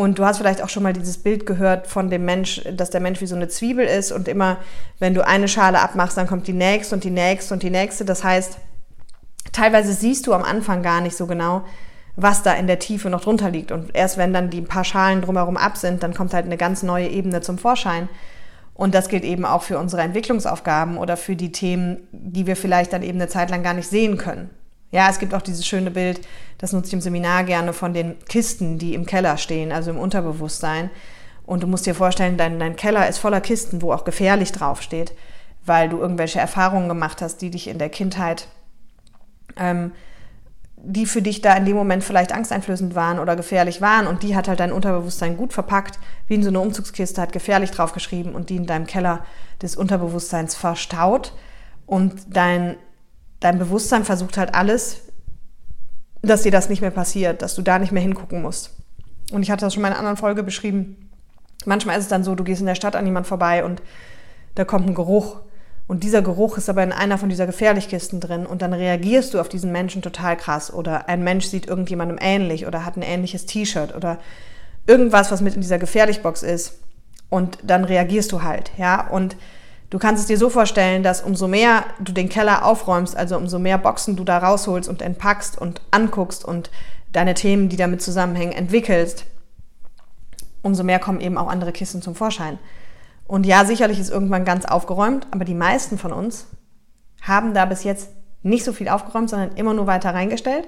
Und 0.00 0.18
du 0.18 0.24
hast 0.24 0.38
vielleicht 0.38 0.62
auch 0.62 0.70
schon 0.70 0.82
mal 0.82 0.94
dieses 0.94 1.18
Bild 1.18 1.44
gehört 1.44 1.86
von 1.86 2.08
dem 2.08 2.24
Mensch, 2.24 2.62
dass 2.72 2.88
der 2.88 3.02
Mensch 3.02 3.20
wie 3.20 3.26
so 3.26 3.36
eine 3.36 3.48
Zwiebel 3.48 3.84
ist 3.84 4.12
und 4.12 4.28
immer, 4.28 4.56
wenn 4.98 5.12
du 5.12 5.26
eine 5.26 5.46
Schale 5.46 5.78
abmachst, 5.78 6.16
dann 6.16 6.26
kommt 6.26 6.46
die 6.46 6.54
nächste 6.54 6.94
und 6.94 7.04
die 7.04 7.10
nächste 7.10 7.52
und 7.52 7.62
die 7.62 7.68
nächste. 7.68 8.06
Das 8.06 8.24
heißt, 8.24 8.56
teilweise 9.52 9.92
siehst 9.92 10.26
du 10.26 10.32
am 10.32 10.42
Anfang 10.42 10.82
gar 10.82 11.02
nicht 11.02 11.14
so 11.14 11.26
genau, 11.26 11.64
was 12.16 12.42
da 12.42 12.54
in 12.54 12.66
der 12.66 12.78
Tiefe 12.78 13.10
noch 13.10 13.20
drunter 13.20 13.50
liegt. 13.50 13.72
Und 13.72 13.94
erst 13.94 14.16
wenn 14.16 14.32
dann 14.32 14.48
die 14.48 14.62
paar 14.62 14.84
Schalen 14.84 15.20
drumherum 15.20 15.58
ab 15.58 15.76
sind, 15.76 16.02
dann 16.02 16.14
kommt 16.14 16.32
halt 16.32 16.46
eine 16.46 16.56
ganz 16.56 16.82
neue 16.82 17.08
Ebene 17.08 17.42
zum 17.42 17.58
Vorschein. 17.58 18.08
Und 18.72 18.94
das 18.94 19.10
gilt 19.10 19.24
eben 19.24 19.44
auch 19.44 19.64
für 19.64 19.78
unsere 19.78 20.00
Entwicklungsaufgaben 20.00 20.96
oder 20.96 21.18
für 21.18 21.36
die 21.36 21.52
Themen, 21.52 22.08
die 22.10 22.46
wir 22.46 22.56
vielleicht 22.56 22.94
dann 22.94 23.02
eben 23.02 23.18
eine 23.18 23.28
Zeit 23.28 23.50
lang 23.50 23.62
gar 23.62 23.74
nicht 23.74 23.90
sehen 23.90 24.16
können. 24.16 24.48
Ja, 24.90 25.08
es 25.08 25.18
gibt 25.18 25.34
auch 25.34 25.42
dieses 25.42 25.66
schöne 25.66 25.90
Bild, 25.90 26.20
das 26.58 26.72
nutze 26.72 26.88
ich 26.88 26.94
im 26.94 27.00
Seminar 27.00 27.44
gerne, 27.44 27.72
von 27.72 27.94
den 27.94 28.18
Kisten, 28.28 28.78
die 28.78 28.94
im 28.94 29.06
Keller 29.06 29.36
stehen, 29.36 29.72
also 29.72 29.90
im 29.90 29.98
Unterbewusstsein. 29.98 30.90
Und 31.46 31.62
du 31.62 31.66
musst 31.66 31.86
dir 31.86 31.94
vorstellen, 31.94 32.36
dein, 32.36 32.58
dein 32.58 32.76
Keller 32.76 33.08
ist 33.08 33.18
voller 33.18 33.40
Kisten, 33.40 33.82
wo 33.82 33.92
auch 33.92 34.04
gefährlich 34.04 34.52
draufsteht, 34.52 35.12
weil 35.64 35.88
du 35.88 35.98
irgendwelche 35.98 36.40
Erfahrungen 36.40 36.88
gemacht 36.88 37.22
hast, 37.22 37.38
die 37.38 37.50
dich 37.50 37.68
in 37.68 37.78
der 37.78 37.88
Kindheit 37.88 38.48
ähm, 39.56 39.92
die 40.82 41.06
für 41.06 41.22
dich 41.22 41.42
da 41.42 41.54
in 41.54 41.64
dem 41.64 41.76
Moment 41.76 42.02
vielleicht 42.02 42.32
angsteinflößend 42.32 42.94
waren 42.94 43.18
oder 43.18 43.36
gefährlich 43.36 43.80
waren 43.80 44.06
und 44.06 44.22
die 44.22 44.34
hat 44.34 44.48
halt 44.48 44.60
dein 44.60 44.72
Unterbewusstsein 44.72 45.36
gut 45.36 45.52
verpackt, 45.52 45.98
wie 46.26 46.34
in 46.34 46.42
so 46.42 46.48
eine 46.48 46.60
Umzugskiste, 46.60 47.20
hat 47.20 47.32
gefährlich 47.32 47.70
draufgeschrieben 47.70 48.34
und 48.34 48.50
die 48.50 48.56
in 48.56 48.66
deinem 48.66 48.86
Keller 48.86 49.24
des 49.60 49.76
Unterbewusstseins 49.76 50.54
verstaut 50.54 51.34
und 51.86 52.14
dein, 52.34 52.76
dein 53.40 53.58
Bewusstsein 53.58 54.04
versucht 54.04 54.36
halt 54.36 54.54
alles, 54.54 55.00
dass 56.22 56.42
dir 56.42 56.52
das 56.52 56.68
nicht 56.68 56.82
mehr 56.82 56.90
passiert, 56.90 57.42
dass 57.42 57.54
du 57.54 57.62
da 57.62 57.78
nicht 57.78 57.92
mehr 57.92 58.02
hingucken 58.02 58.42
musst. 58.42 58.76
Und 59.32 59.42
ich 59.42 59.50
hatte 59.50 59.64
das 59.64 59.74
schon 59.74 59.82
mal 59.82 59.88
in 59.88 59.92
einer 59.92 60.00
anderen 60.00 60.16
Folge 60.16 60.42
beschrieben. 60.42 61.10
Manchmal 61.64 61.96
ist 61.96 62.04
es 62.04 62.08
dann 62.08 62.24
so, 62.24 62.34
du 62.34 62.44
gehst 62.44 62.60
in 62.60 62.66
der 62.66 62.74
Stadt 62.74 62.96
an 62.96 63.06
jemand 63.06 63.26
vorbei 63.26 63.64
und 63.64 63.82
da 64.54 64.64
kommt 64.64 64.86
ein 64.86 64.94
Geruch 64.94 65.36
und 65.90 66.04
dieser 66.04 66.22
Geruch 66.22 66.56
ist 66.56 66.68
aber 66.68 66.84
in 66.84 66.92
einer 66.92 67.18
von 67.18 67.28
dieser 67.28 67.46
Gefährlichkisten 67.46 68.20
drin 68.20 68.46
und 68.46 68.62
dann 68.62 68.72
reagierst 68.72 69.34
du 69.34 69.40
auf 69.40 69.48
diesen 69.48 69.72
Menschen 69.72 70.02
total 70.02 70.36
krass 70.36 70.72
oder 70.72 71.08
ein 71.08 71.24
Mensch 71.24 71.46
sieht 71.46 71.66
irgendjemandem 71.66 72.16
ähnlich 72.20 72.66
oder 72.68 72.84
hat 72.84 72.96
ein 72.96 73.02
ähnliches 73.02 73.44
T-Shirt 73.46 73.94
oder 73.96 74.18
irgendwas, 74.86 75.32
was 75.32 75.40
mit 75.40 75.56
in 75.56 75.62
dieser 75.62 75.80
Gefährlichbox 75.80 76.44
ist 76.44 76.78
und 77.28 77.58
dann 77.64 77.84
reagierst 77.84 78.30
du 78.30 78.42
halt, 78.42 78.70
ja, 78.78 79.08
und 79.08 79.36
du 79.90 79.98
kannst 79.98 80.22
es 80.22 80.26
dir 80.28 80.38
so 80.38 80.48
vorstellen, 80.48 81.02
dass 81.02 81.22
umso 81.22 81.48
mehr 81.48 81.84
du 81.98 82.12
den 82.12 82.28
Keller 82.28 82.64
aufräumst, 82.64 83.16
also 83.16 83.36
umso 83.36 83.58
mehr 83.58 83.78
Boxen 83.78 84.16
du 84.16 84.24
da 84.24 84.38
rausholst 84.38 84.88
und 84.88 85.02
entpackst 85.02 85.58
und 85.58 85.80
anguckst 85.90 86.44
und 86.44 86.70
deine 87.12 87.34
Themen, 87.34 87.68
die 87.68 87.76
damit 87.76 88.02
zusammenhängen, 88.02 88.52
entwickelst, 88.52 89.24
umso 90.62 90.84
mehr 90.84 90.98
kommen 90.98 91.20
eben 91.20 91.36
auch 91.36 91.48
andere 91.48 91.72
Kisten 91.72 92.02
zum 92.02 92.14
Vorschein. 92.14 92.58
Und 93.26 93.46
ja, 93.46 93.64
sicherlich 93.64 93.98
ist 93.98 94.10
irgendwann 94.10 94.44
ganz 94.44 94.64
aufgeräumt, 94.64 95.26
aber 95.30 95.44
die 95.44 95.54
meisten 95.54 95.98
von 95.98 96.12
uns 96.12 96.46
haben 97.22 97.54
da 97.54 97.64
bis 97.64 97.84
jetzt 97.84 98.10
nicht 98.42 98.64
so 98.64 98.72
viel 98.72 98.88
aufgeräumt, 98.88 99.30
sondern 99.30 99.52
immer 99.56 99.74
nur 99.74 99.86
weiter 99.86 100.14
reingestellt. 100.14 100.66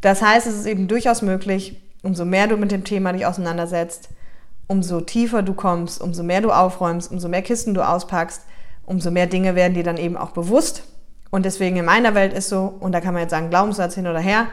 Das 0.00 0.22
heißt, 0.22 0.46
es 0.46 0.54
ist 0.54 0.66
eben 0.66 0.88
durchaus 0.88 1.22
möglich, 1.22 1.80
umso 2.02 2.24
mehr 2.24 2.48
du 2.48 2.56
mit 2.56 2.70
dem 2.70 2.84
Thema 2.84 3.12
dich 3.12 3.26
auseinandersetzt, 3.26 4.10
umso 4.66 5.00
tiefer 5.00 5.42
du 5.42 5.54
kommst, 5.54 6.00
umso 6.00 6.22
mehr 6.22 6.40
du 6.40 6.50
aufräumst, 6.50 7.10
umso 7.10 7.28
mehr 7.28 7.42
Kisten 7.42 7.74
du 7.74 7.86
auspackst, 7.86 8.42
umso 8.84 9.10
mehr 9.10 9.26
Dinge 9.26 9.54
werden 9.54 9.74
dir 9.74 9.84
dann 9.84 9.96
eben 9.96 10.16
auch 10.16 10.30
bewusst. 10.30 10.84
Und 11.30 11.44
deswegen 11.44 11.76
in 11.76 11.84
meiner 11.84 12.14
Welt 12.14 12.32
ist 12.32 12.48
so, 12.48 12.74
und 12.80 12.92
da 12.92 13.00
kann 13.00 13.14
man 13.14 13.22
jetzt 13.22 13.30
sagen, 13.30 13.50
Glaubenssatz 13.50 13.94
hin 13.94 14.06
oder 14.06 14.20
her. 14.20 14.46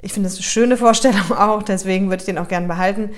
Ich 0.00 0.12
finde 0.12 0.28
das 0.28 0.36
eine 0.36 0.44
schöne 0.44 0.76
Vorstellung 0.78 1.32
auch, 1.32 1.62
deswegen 1.62 2.08
würde 2.08 2.22
ich 2.22 2.26
den 2.26 2.38
auch 2.38 2.48
gerne 2.48 2.66
behalten. 2.66 3.10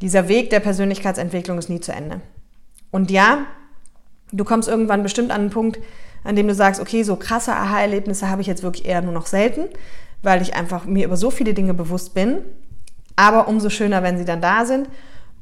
Dieser 0.00 0.28
Weg 0.28 0.50
der 0.50 0.60
Persönlichkeitsentwicklung 0.60 1.58
ist 1.58 1.68
nie 1.68 1.80
zu 1.80 1.92
Ende. 1.92 2.20
Und 2.90 3.10
ja, 3.10 3.46
du 4.32 4.44
kommst 4.44 4.68
irgendwann 4.68 5.02
bestimmt 5.02 5.30
an 5.30 5.42
einen 5.42 5.50
Punkt, 5.50 5.78
an 6.24 6.36
dem 6.36 6.48
du 6.48 6.54
sagst, 6.54 6.80
okay, 6.80 7.02
so 7.02 7.16
krasse 7.16 7.52
Aha-Erlebnisse 7.52 8.28
habe 8.28 8.40
ich 8.40 8.46
jetzt 8.46 8.62
wirklich 8.62 8.86
eher 8.86 9.02
nur 9.02 9.12
noch 9.12 9.26
selten, 9.26 9.68
weil 10.22 10.42
ich 10.42 10.54
einfach 10.54 10.84
mir 10.84 11.06
über 11.06 11.16
so 11.16 11.30
viele 11.30 11.54
Dinge 11.54 11.74
bewusst 11.74 12.14
bin. 12.14 12.38
Aber 13.16 13.48
umso 13.48 13.70
schöner, 13.70 14.02
wenn 14.02 14.18
sie 14.18 14.24
dann 14.24 14.40
da 14.40 14.64
sind. 14.64 14.88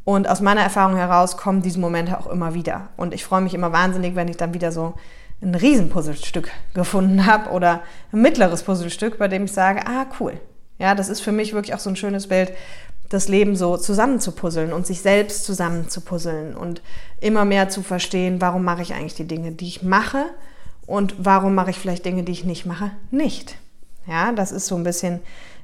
Und 0.04 0.28
aus 0.28 0.40
meiner 0.40 0.62
Erfahrung 0.62 0.96
heraus 0.96 1.36
kommen 1.36 1.62
diese 1.62 1.78
Momente 1.78 2.18
auch 2.18 2.26
immer 2.26 2.54
wieder. 2.54 2.88
Und 2.96 3.14
ich 3.14 3.24
freue 3.24 3.42
mich 3.42 3.54
immer 3.54 3.72
wahnsinnig, 3.72 4.16
wenn 4.16 4.28
ich 4.28 4.36
dann 4.36 4.54
wieder 4.54 4.72
so 4.72 4.94
ein 5.42 5.54
Riesenpuzzlestück 5.54 6.50
gefunden 6.74 7.26
habe 7.26 7.50
oder 7.50 7.82
ein 8.12 8.22
mittleres 8.22 8.62
Puzzlestück, 8.62 9.18
bei 9.18 9.28
dem 9.28 9.44
ich 9.44 9.52
sage, 9.52 9.86
ah, 9.86 10.06
cool. 10.18 10.40
Ja, 10.78 10.94
das 10.94 11.08
ist 11.08 11.20
für 11.20 11.32
mich 11.32 11.52
wirklich 11.52 11.74
auch 11.74 11.78
so 11.78 11.90
ein 11.90 11.96
schönes 11.96 12.28
Bild, 12.28 12.52
das 13.10 13.28
Leben 13.28 13.56
so 13.56 13.76
zusammenzupuzzeln 13.76 14.72
und 14.72 14.86
sich 14.86 15.02
selbst 15.02 15.44
zusammenzupuzzeln 15.44 16.56
und 16.56 16.80
immer 17.20 17.44
mehr 17.44 17.68
zu 17.68 17.82
verstehen, 17.82 18.40
warum 18.40 18.64
mache 18.64 18.82
ich 18.82 18.94
eigentlich 18.94 19.14
die 19.14 19.26
Dinge, 19.26 19.52
die 19.52 19.66
ich 19.66 19.82
mache 19.82 20.26
und 20.86 21.14
warum 21.18 21.54
mache 21.54 21.70
ich 21.70 21.78
vielleicht 21.78 22.04
Dinge, 22.04 22.22
die 22.22 22.32
ich 22.32 22.44
nicht 22.44 22.66
mache, 22.66 22.92
nicht. 23.10 23.56
Ja, 24.06 24.32
das 24.32 24.52
ist 24.52 24.66
so 24.66 24.76
ein 24.76 24.84
bisschen 24.84 25.20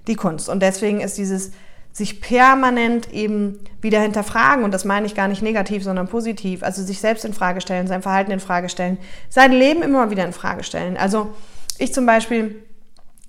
die 0.06 0.16
Kunst. 0.16 0.48
Und 0.48 0.60
deswegen 0.60 1.00
ist 1.00 1.18
dieses 1.18 1.52
sich 1.96 2.20
permanent 2.20 3.10
eben 3.14 3.58
wieder 3.80 4.00
hinterfragen, 4.00 4.64
und 4.64 4.74
das 4.74 4.84
meine 4.84 5.06
ich 5.06 5.14
gar 5.14 5.28
nicht 5.28 5.40
negativ, 5.40 5.82
sondern 5.82 6.08
positiv, 6.08 6.62
also 6.62 6.82
sich 6.82 7.00
selbst 7.00 7.24
in 7.24 7.32
Frage 7.32 7.62
stellen, 7.62 7.86
sein 7.86 8.02
Verhalten 8.02 8.32
in 8.32 8.40
Frage 8.40 8.68
stellen, 8.68 8.98
sein 9.30 9.50
Leben 9.50 9.82
immer 9.82 10.10
wieder 10.10 10.26
in 10.26 10.34
Frage 10.34 10.62
stellen. 10.62 10.98
Also 10.98 11.30
ich 11.78 11.94
zum 11.94 12.04
Beispiel 12.04 12.62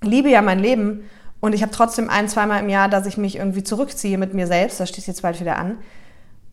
liebe 0.02 0.28
ja 0.28 0.42
mein 0.42 0.58
Leben 0.58 1.08
und 1.40 1.54
ich 1.54 1.62
habe 1.62 1.72
trotzdem 1.72 2.10
ein, 2.10 2.28
zweimal 2.28 2.62
im 2.62 2.68
Jahr, 2.68 2.90
dass 2.90 3.06
ich 3.06 3.16
mich 3.16 3.36
irgendwie 3.36 3.64
zurückziehe 3.64 4.18
mit 4.18 4.34
mir 4.34 4.46
selbst, 4.46 4.80
das 4.80 4.90
steht 4.90 5.06
jetzt 5.06 5.22
bald 5.22 5.40
wieder 5.40 5.56
an, 5.56 5.78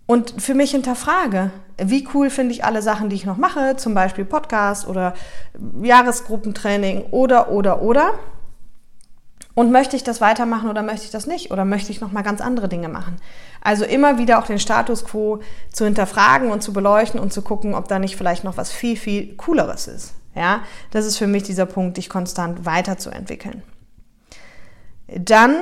und 0.08 0.42
für 0.42 0.54
mich 0.54 0.72
hinterfrage, 0.72 1.52
wie 1.78 2.08
cool 2.14 2.30
finde 2.30 2.54
ich 2.54 2.64
alle 2.64 2.82
Sachen, 2.82 3.10
die 3.10 3.18
ich 3.18 3.26
noch 3.26 3.38
mache, 3.38 3.76
zum 3.76 3.94
Beispiel 3.94 4.24
Podcast 4.24 4.88
oder 4.88 5.16
Jahresgruppentraining 5.82 7.08
oder, 7.12 7.52
oder, 7.52 7.82
oder. 7.82 8.14
Und 9.56 9.72
möchte 9.72 9.96
ich 9.96 10.04
das 10.04 10.20
weitermachen 10.20 10.70
oder 10.70 10.84
möchte 10.84 11.06
ich 11.06 11.12
das 11.12 11.28
nicht? 11.28 11.50
Oder 11.50 11.64
möchte 11.64 11.92
ich 11.92 12.02
nochmal 12.02 12.24
ganz 12.24 12.42
andere 12.42 12.68
Dinge 12.68 12.90
machen? 12.90 13.16
Also 13.62 13.86
immer 13.86 14.18
wieder 14.18 14.38
auch 14.38 14.46
den 14.46 14.60
Status 14.60 15.06
quo 15.06 15.40
zu 15.72 15.86
hinterfragen 15.86 16.52
und 16.52 16.62
zu 16.62 16.74
beleuchten 16.74 17.20
und 17.20 17.32
zu 17.32 17.42
gucken, 17.42 17.74
ob 17.74 17.88
da 17.88 17.98
nicht 17.98 18.18
vielleicht 18.18 18.44
noch 18.44 18.58
was 18.58 18.72
viel, 18.72 18.98
viel 18.98 19.36
Cooleres 19.38 19.88
ist. 19.88 20.14
Ja, 20.36 20.60
das 20.92 21.06
ist 21.06 21.18
für 21.18 21.28
mich 21.28 21.44
dieser 21.44 21.66
Punkt, 21.66 21.96
dich 21.96 22.10
konstant 22.10 22.66
weiterzuentwickeln. 22.66 23.64
Dann 25.08 25.56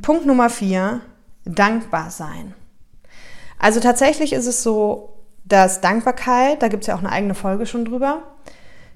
Punkt 0.00 0.26
Nummer 0.26 0.48
vier, 0.48 1.02
dankbar 1.44 2.10
sein. 2.10 2.54
Also 3.58 3.80
tatsächlich 3.80 4.32
ist 4.32 4.46
es 4.46 4.62
so, 4.62 5.18
dass 5.44 5.82
Dankbarkeit, 5.82 6.62
da 6.62 6.68
gibt 6.68 6.82
es 6.82 6.86
ja 6.86 6.94
auch 6.94 7.00
eine 7.00 7.12
eigene 7.12 7.34
Folge 7.34 7.66
schon 7.66 7.84
drüber, 7.84 8.22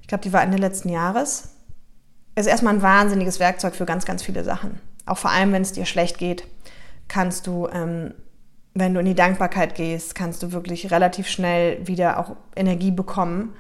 ich 0.00 0.08
glaube, 0.08 0.22
die 0.22 0.32
war 0.32 0.42
Ende 0.42 0.56
letzten 0.56 0.88
Jahres, 0.88 1.50
ist 2.40 2.46
erstmal 2.46 2.74
ein 2.74 2.82
wahnsinniges 2.82 3.40
Werkzeug 3.40 3.74
für 3.74 3.86
ganz, 3.86 4.04
ganz 4.04 4.22
viele 4.22 4.44
Sachen. 4.44 4.80
Auch 5.06 5.18
vor 5.18 5.30
allem, 5.30 5.52
wenn 5.52 5.62
es 5.62 5.72
dir 5.72 5.86
schlecht 5.86 6.18
geht, 6.18 6.44
kannst 7.08 7.46
du, 7.46 7.68
ähm, 7.72 8.14
wenn 8.74 8.94
du 8.94 9.00
in 9.00 9.06
die 9.06 9.14
Dankbarkeit 9.14 9.74
gehst, 9.74 10.14
kannst 10.14 10.42
du 10.42 10.52
wirklich 10.52 10.90
relativ 10.90 11.28
schnell 11.28 11.86
wieder 11.86 12.18
auch 12.18 12.36
Energie 12.54 12.90
bekommen. 12.90 13.54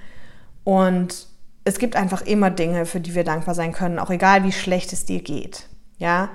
Und 0.64 1.26
es 1.64 1.78
gibt 1.78 1.96
einfach 1.96 2.22
immer 2.22 2.50
Dinge, 2.50 2.86
für 2.86 3.00
die 3.00 3.14
wir 3.14 3.24
dankbar 3.24 3.54
sein 3.54 3.72
können, 3.72 3.98
auch 3.98 4.10
egal 4.10 4.44
wie 4.44 4.52
schlecht 4.52 4.92
es 4.92 5.04
dir 5.04 5.22
geht. 5.22 5.66
Ja, 5.98 6.30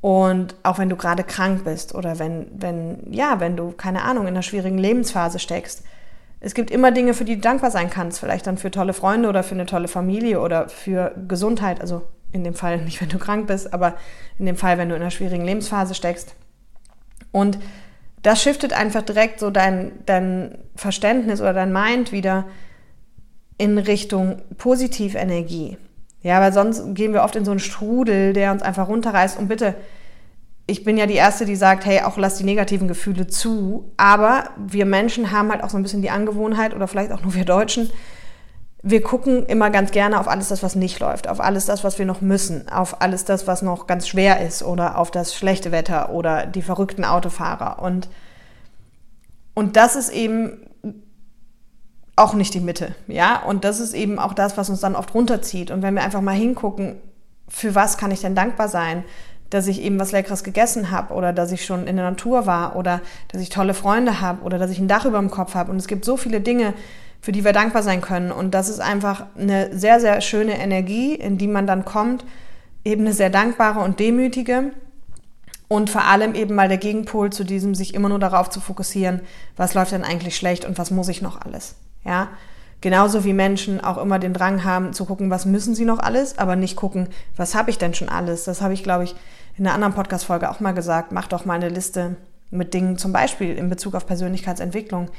und 0.00 0.54
auch 0.62 0.78
wenn 0.78 0.88
du 0.88 0.96
gerade 0.96 1.24
krank 1.24 1.64
bist 1.64 1.94
oder 1.94 2.18
wenn, 2.18 2.46
wenn, 2.54 3.12
ja, 3.12 3.40
wenn 3.40 3.56
du, 3.56 3.72
keine 3.72 4.02
Ahnung, 4.02 4.24
in 4.24 4.34
einer 4.34 4.42
schwierigen 4.42 4.78
Lebensphase 4.78 5.38
steckst. 5.38 5.82
Es 6.46 6.54
gibt 6.54 6.70
immer 6.70 6.92
Dinge, 6.92 7.12
für 7.12 7.24
die 7.24 7.34
du 7.34 7.40
dankbar 7.40 7.72
sein 7.72 7.90
kannst. 7.90 8.20
Vielleicht 8.20 8.46
dann 8.46 8.56
für 8.56 8.70
tolle 8.70 8.92
Freunde 8.92 9.28
oder 9.28 9.42
für 9.42 9.56
eine 9.56 9.66
tolle 9.66 9.88
Familie 9.88 10.40
oder 10.40 10.68
für 10.68 11.12
Gesundheit. 11.26 11.80
Also 11.80 12.02
in 12.30 12.44
dem 12.44 12.54
Fall 12.54 12.78
nicht, 12.84 13.00
wenn 13.00 13.08
du 13.08 13.18
krank 13.18 13.48
bist, 13.48 13.74
aber 13.74 13.96
in 14.38 14.46
dem 14.46 14.54
Fall, 14.54 14.78
wenn 14.78 14.88
du 14.88 14.94
in 14.94 15.02
einer 15.02 15.10
schwierigen 15.10 15.44
Lebensphase 15.44 15.96
steckst. 15.96 16.36
Und 17.32 17.58
das 18.22 18.40
shiftet 18.40 18.72
einfach 18.72 19.02
direkt 19.02 19.40
so 19.40 19.50
dein, 19.50 19.90
dein 20.06 20.56
Verständnis 20.76 21.40
oder 21.40 21.52
dein 21.52 21.72
Mind 21.72 22.12
wieder 22.12 22.44
in 23.58 23.76
Richtung 23.76 24.40
Positivenergie. 24.56 25.78
Ja, 26.22 26.40
weil 26.40 26.52
sonst 26.52 26.94
gehen 26.94 27.12
wir 27.12 27.24
oft 27.24 27.34
in 27.34 27.44
so 27.44 27.50
einen 27.50 27.58
Strudel, 27.58 28.32
der 28.32 28.52
uns 28.52 28.62
einfach 28.62 28.86
runterreißt. 28.86 29.36
Und 29.36 29.48
bitte, 29.48 29.74
ich 30.66 30.82
bin 30.82 30.96
ja 30.96 31.06
die 31.06 31.14
Erste, 31.14 31.44
die 31.44 31.56
sagt, 31.56 31.86
hey, 31.86 32.00
auch 32.02 32.16
lass 32.16 32.38
die 32.38 32.44
negativen 32.44 32.88
Gefühle 32.88 33.28
zu. 33.28 33.92
Aber 33.96 34.50
wir 34.56 34.84
Menschen 34.84 35.30
haben 35.30 35.50
halt 35.50 35.62
auch 35.62 35.70
so 35.70 35.76
ein 35.76 35.82
bisschen 35.82 36.02
die 36.02 36.10
Angewohnheit, 36.10 36.74
oder 36.74 36.88
vielleicht 36.88 37.12
auch 37.12 37.22
nur 37.22 37.34
wir 37.34 37.44
Deutschen, 37.44 37.90
wir 38.82 39.02
gucken 39.02 39.46
immer 39.46 39.70
ganz 39.70 39.90
gerne 39.90 40.20
auf 40.20 40.28
alles 40.28 40.48
das, 40.48 40.62
was 40.62 40.76
nicht 40.76 41.00
läuft, 41.00 41.28
auf 41.28 41.40
alles 41.40 41.66
das, 41.66 41.82
was 41.82 41.98
wir 41.98 42.06
noch 42.06 42.20
müssen, 42.20 42.68
auf 42.68 43.00
alles 43.00 43.24
das, 43.24 43.46
was 43.46 43.62
noch 43.62 43.86
ganz 43.86 44.06
schwer 44.06 44.40
ist 44.40 44.62
oder 44.62 44.98
auf 44.98 45.10
das 45.10 45.34
schlechte 45.34 45.72
Wetter 45.72 46.10
oder 46.10 46.46
die 46.46 46.62
verrückten 46.62 47.04
Autofahrer. 47.04 47.82
Und, 47.82 48.08
und 49.54 49.76
das 49.76 49.96
ist 49.96 50.10
eben 50.10 50.68
auch 52.14 52.34
nicht 52.34 52.54
die 52.54 52.60
Mitte, 52.60 52.94
ja. 53.08 53.42
Und 53.42 53.64
das 53.64 53.80
ist 53.80 53.92
eben 53.92 54.18
auch 54.18 54.34
das, 54.34 54.56
was 54.56 54.70
uns 54.70 54.80
dann 54.80 54.94
oft 54.94 55.14
runterzieht. 55.14 55.70
Und 55.70 55.82
wenn 55.82 55.94
wir 55.94 56.02
einfach 56.02 56.22
mal 56.22 56.36
hingucken, 56.36 56.96
für 57.48 57.74
was 57.74 57.98
kann 57.98 58.10
ich 58.10 58.20
denn 58.20 58.34
dankbar 58.34 58.68
sein? 58.68 59.04
Dass 59.50 59.66
ich 59.66 59.82
eben 59.82 59.98
was 60.00 60.12
Leckeres 60.12 60.44
gegessen 60.44 60.90
habe 60.90 61.14
oder 61.14 61.32
dass 61.32 61.52
ich 61.52 61.64
schon 61.64 61.86
in 61.86 61.96
der 61.96 62.10
Natur 62.10 62.46
war 62.46 62.76
oder 62.76 63.00
dass 63.28 63.40
ich 63.40 63.48
tolle 63.48 63.74
Freunde 63.74 64.20
habe 64.20 64.42
oder 64.42 64.58
dass 64.58 64.70
ich 64.70 64.78
ein 64.78 64.88
Dach 64.88 65.04
über 65.04 65.18
dem 65.18 65.30
Kopf 65.30 65.54
habe. 65.54 65.70
Und 65.70 65.78
es 65.78 65.86
gibt 65.86 66.04
so 66.04 66.16
viele 66.16 66.40
Dinge, 66.40 66.74
für 67.20 67.32
die 67.32 67.44
wir 67.44 67.52
dankbar 67.52 67.82
sein 67.82 68.00
können. 68.00 68.32
Und 68.32 68.54
das 68.54 68.68
ist 68.68 68.80
einfach 68.80 69.26
eine 69.38 69.76
sehr, 69.76 70.00
sehr 70.00 70.20
schöne 70.20 70.58
Energie, 70.58 71.14
in 71.14 71.38
die 71.38 71.48
man 71.48 71.66
dann 71.66 71.84
kommt. 71.84 72.24
Eben 72.84 73.02
eine 73.02 73.12
sehr 73.12 73.30
dankbare 73.30 73.80
und 73.80 74.00
demütige. 74.00 74.72
Und 75.68 75.90
vor 75.90 76.04
allem 76.04 76.34
eben 76.34 76.54
mal 76.54 76.68
der 76.68 76.78
Gegenpol 76.78 77.30
zu 77.30 77.42
diesem, 77.42 77.74
sich 77.74 77.94
immer 77.94 78.08
nur 78.08 78.20
darauf 78.20 78.50
zu 78.50 78.60
fokussieren, 78.60 79.20
was 79.56 79.74
läuft 79.74 79.92
denn 79.92 80.04
eigentlich 80.04 80.36
schlecht 80.36 80.64
und 80.64 80.78
was 80.78 80.92
muss 80.92 81.08
ich 81.08 81.22
noch 81.22 81.40
alles. 81.40 81.74
Ja, 82.04 82.28
genauso 82.80 83.24
wie 83.24 83.32
Menschen 83.32 83.82
auch 83.82 83.98
immer 83.98 84.18
den 84.18 84.32
Drang 84.32 84.64
haben 84.64 84.92
zu 84.92 85.04
gucken, 85.04 85.30
was 85.30 85.46
müssen 85.46 85.74
sie 85.74 85.84
noch 85.84 85.98
alles, 85.98 86.38
aber 86.38 86.56
nicht 86.56 86.76
gucken, 86.76 87.08
was 87.36 87.54
habe 87.54 87.70
ich 87.70 87.78
denn 87.78 87.94
schon 87.94 88.08
alles. 88.08 88.44
Das 88.44 88.60
habe 88.60 88.74
ich, 88.74 88.82
glaube 88.82 89.04
ich, 89.04 89.14
in 89.56 89.66
einer 89.66 89.74
anderen 89.74 89.94
Podcast-Folge 89.94 90.50
auch 90.50 90.60
mal 90.60 90.72
gesagt. 90.72 91.12
Mach 91.12 91.28
doch 91.28 91.44
mal 91.44 91.54
eine 91.54 91.68
Liste 91.68 92.16
mit 92.50 92.74
Dingen, 92.74 92.98
zum 92.98 93.12
Beispiel 93.12 93.56
in 93.56 93.68
Bezug 93.68 93.94
auf 93.94 94.06
Persönlichkeitsentwicklung, 94.06 95.10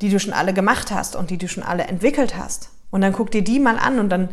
die 0.00 0.10
du 0.10 0.20
schon 0.20 0.32
alle 0.32 0.52
gemacht 0.52 0.90
hast 0.90 1.16
und 1.16 1.30
die 1.30 1.38
du 1.38 1.48
schon 1.48 1.62
alle 1.62 1.84
entwickelt 1.84 2.36
hast. 2.36 2.70
Und 2.90 3.00
dann 3.00 3.12
guck 3.12 3.30
dir 3.30 3.42
die 3.42 3.58
mal 3.58 3.78
an 3.78 3.98
und 3.98 4.08
dann 4.08 4.30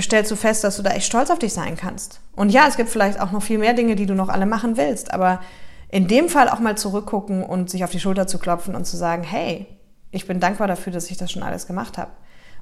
stellst 0.00 0.30
du 0.30 0.36
fest, 0.36 0.62
dass 0.64 0.76
du 0.76 0.82
da 0.82 0.90
echt 0.90 1.06
stolz 1.06 1.30
auf 1.30 1.38
dich 1.38 1.52
sein 1.52 1.76
kannst. 1.76 2.20
Und 2.36 2.50
ja, 2.50 2.66
es 2.68 2.76
gibt 2.76 2.90
vielleicht 2.90 3.20
auch 3.20 3.32
noch 3.32 3.42
viel 3.42 3.58
mehr 3.58 3.74
Dinge, 3.74 3.96
die 3.96 4.06
du 4.06 4.14
noch 4.14 4.28
alle 4.28 4.46
machen 4.46 4.76
willst, 4.76 5.12
aber 5.12 5.40
in 5.88 6.06
dem 6.06 6.28
Fall 6.28 6.48
auch 6.48 6.60
mal 6.60 6.76
zurückgucken 6.76 7.42
und 7.42 7.70
sich 7.70 7.84
auf 7.84 7.90
die 7.90 8.00
Schulter 8.00 8.26
zu 8.26 8.38
klopfen 8.38 8.74
und 8.74 8.84
zu 8.84 8.96
sagen, 8.96 9.22
hey, 9.22 9.66
ich 10.14 10.26
bin 10.26 10.38
dankbar 10.38 10.68
dafür, 10.68 10.92
dass 10.92 11.10
ich 11.10 11.16
das 11.16 11.32
schon 11.32 11.42
alles 11.42 11.66
gemacht 11.66 11.98
habe. 11.98 12.12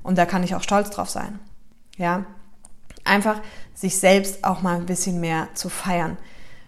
Und 0.02 0.16
da 0.16 0.24
kann 0.24 0.42
ich 0.42 0.54
auch 0.54 0.62
stolz 0.62 0.90
drauf 0.90 1.10
sein. 1.10 1.38
Ja, 1.98 2.24
einfach 3.04 3.40
sich 3.74 3.98
selbst 3.98 4.44
auch 4.44 4.62
mal 4.62 4.76
ein 4.76 4.86
bisschen 4.86 5.20
mehr 5.20 5.48
zu 5.54 5.68
feiern 5.68 6.16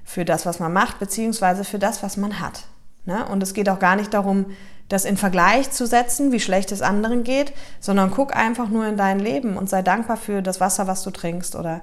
für 0.04 0.26
das, 0.26 0.44
was 0.44 0.60
man 0.60 0.72
macht, 0.72 0.98
beziehungsweise 0.98 1.64
für 1.64 1.78
das, 1.78 2.02
was 2.02 2.18
man 2.18 2.38
hat. 2.38 2.64
Ne? 3.06 3.26
Und 3.26 3.42
es 3.42 3.54
geht 3.54 3.70
auch 3.70 3.78
gar 3.78 3.96
nicht 3.96 4.12
darum, 4.12 4.46
das 4.90 5.06
in 5.06 5.16
Vergleich 5.16 5.70
zu 5.70 5.86
setzen, 5.86 6.32
wie 6.32 6.40
schlecht 6.40 6.70
es 6.70 6.82
anderen 6.82 7.24
geht, 7.24 7.54
sondern 7.80 8.10
guck 8.10 8.36
einfach 8.36 8.68
nur 8.68 8.86
in 8.86 8.98
dein 8.98 9.18
Leben 9.18 9.56
und 9.56 9.70
sei 9.70 9.80
dankbar 9.80 10.18
für 10.18 10.42
das 10.42 10.60
Wasser, 10.60 10.86
was 10.86 11.02
du 11.02 11.10
trinkst 11.10 11.56
oder 11.56 11.80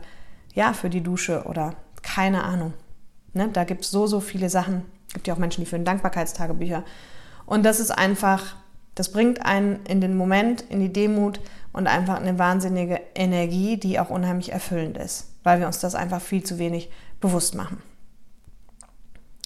ja, 0.53 0.73
für 0.73 0.91
die 0.91 1.01
Dusche 1.01 1.45
oder 1.45 1.73
keine 2.03 2.43
Ahnung. 2.43 2.73
Ne? 3.33 3.49
Da 3.51 3.63
gibt 3.63 3.83
es 3.83 3.89
so, 3.89 4.05
so 4.05 4.19
viele 4.19 4.49
Sachen. 4.49 4.85
Es 5.07 5.15
gibt 5.15 5.27
ja 5.27 5.33
auch 5.33 5.39
Menschen, 5.39 5.61
die 5.61 5.69
führen 5.69 5.85
Dankbarkeitstagebücher. 5.85 6.83
Und 7.47 7.63
das 7.63 7.79
ist 7.79 7.91
einfach 7.91 8.55
das 8.95 9.11
bringt 9.11 9.45
einen 9.45 9.79
in 9.87 10.01
den 10.01 10.15
Moment, 10.15 10.61
in 10.69 10.79
die 10.79 10.91
Demut 10.91 11.39
und 11.73 11.87
einfach 11.87 12.19
eine 12.19 12.37
wahnsinnige 12.37 12.99
Energie, 13.15 13.77
die 13.77 13.99
auch 13.99 14.09
unheimlich 14.09 14.51
erfüllend 14.51 14.97
ist, 14.97 15.27
weil 15.43 15.59
wir 15.59 15.67
uns 15.67 15.79
das 15.79 15.95
einfach 15.95 16.21
viel 16.21 16.43
zu 16.43 16.59
wenig 16.59 16.89
bewusst 17.19 17.55
machen. 17.55 17.81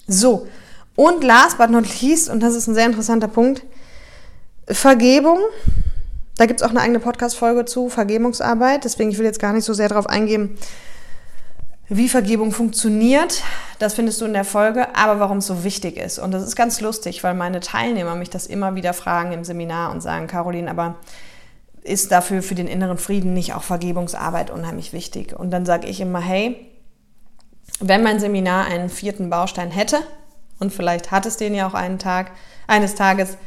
So, 0.08 0.48
und 0.96 1.24
last 1.24 1.58
but 1.58 1.70
not 1.70 2.02
least, 2.02 2.30
und 2.30 2.42
das 2.42 2.56
ist 2.56 2.68
ein 2.68 2.74
sehr 2.74 2.86
interessanter 2.86 3.28
Punkt, 3.28 3.64
Vergebung. 4.68 5.40
Da 6.38 6.46
gibt 6.46 6.62
es 6.62 6.66
auch 6.66 6.72
eine 6.72 6.82
eigene 6.82 7.00
Podcast-Folge 7.00 7.66
zu, 7.66 7.90
Vergebungsarbeit. 7.90 8.84
Deswegen, 8.84 9.10
ich 9.12 9.18
will 9.18 9.26
jetzt 9.26 9.40
gar 9.40 9.54
nicht 9.54 9.64
so 9.64 9.74
sehr 9.74 9.90
darauf 9.90 10.08
eingehen, 10.08 10.58
wie 11.88 12.10
Vergebung 12.10 12.52
funktioniert, 12.52 13.44
das 13.78 13.94
findest 13.94 14.20
du 14.22 14.26
in 14.26 14.34
der 14.34 14.46
Folge, 14.46 14.96
aber 14.96 15.20
warum 15.20 15.38
es 15.38 15.48
so 15.48 15.64
wichtig 15.64 15.98
ist. 15.98 16.18
Und 16.18 16.32
das 16.32 16.44
ist 16.44 16.56
ganz 16.56 16.82
lustig, 16.82 17.24
weil 17.24 17.36
meine 17.36 17.60
Teilnehmer 17.60 18.16
mich 18.16 18.30
das 18.30 18.48
immer 18.48 18.76
wieder 18.76 18.94
fragen 18.94 19.32
im 19.34 19.44
Seminar 19.44 19.92
und 19.92 20.02
sagen, 20.02 20.28
Caroline, 20.28 20.70
aber 20.70 20.96
ist 21.84 22.12
dafür 22.12 22.42
für 22.42 22.56
den 22.56 22.68
inneren 22.68 22.98
Frieden 22.98 23.34
nicht 23.36 23.54
auch 23.54 23.62
Vergebungsarbeit 23.62 24.50
unheimlich 24.50 24.94
wichtig? 24.94 25.38
Und 25.38 25.52
dann 25.52 25.66
sage 25.66 25.88
ich 25.88 26.02
immer, 26.02 26.20
hey, 26.20 26.72
wenn 27.80 28.02
mein 28.02 28.20
Seminar 28.20 28.66
einen 28.66 28.90
vierten 28.90 29.30
Baustein 29.30 29.70
hätte, 29.70 30.00
und 30.58 30.74
vielleicht 30.74 31.12
hat 31.12 31.26
es 31.26 31.38
den 31.38 31.54
ja 31.54 31.68
auch 31.68 31.74
einen 31.74 32.00
Tag, 32.00 32.32
eines 32.66 32.96
Tages, 32.96 33.38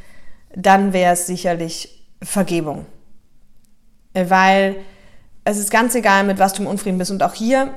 dann 0.55 0.93
wäre 0.93 1.15
es 1.15 1.27
sicherlich 1.27 2.07
Vergebung. 2.23 2.87
Weil 4.13 4.77
es 5.45 5.59
ist 5.59 5.71
ganz 5.71 5.95
egal, 5.95 6.25
mit 6.25 6.39
was 6.39 6.53
du 6.53 6.63
im 6.63 6.69
Unfrieden 6.69 6.99
bist. 6.99 7.11
Und 7.11 7.23
auch 7.23 7.35
hier 7.35 7.75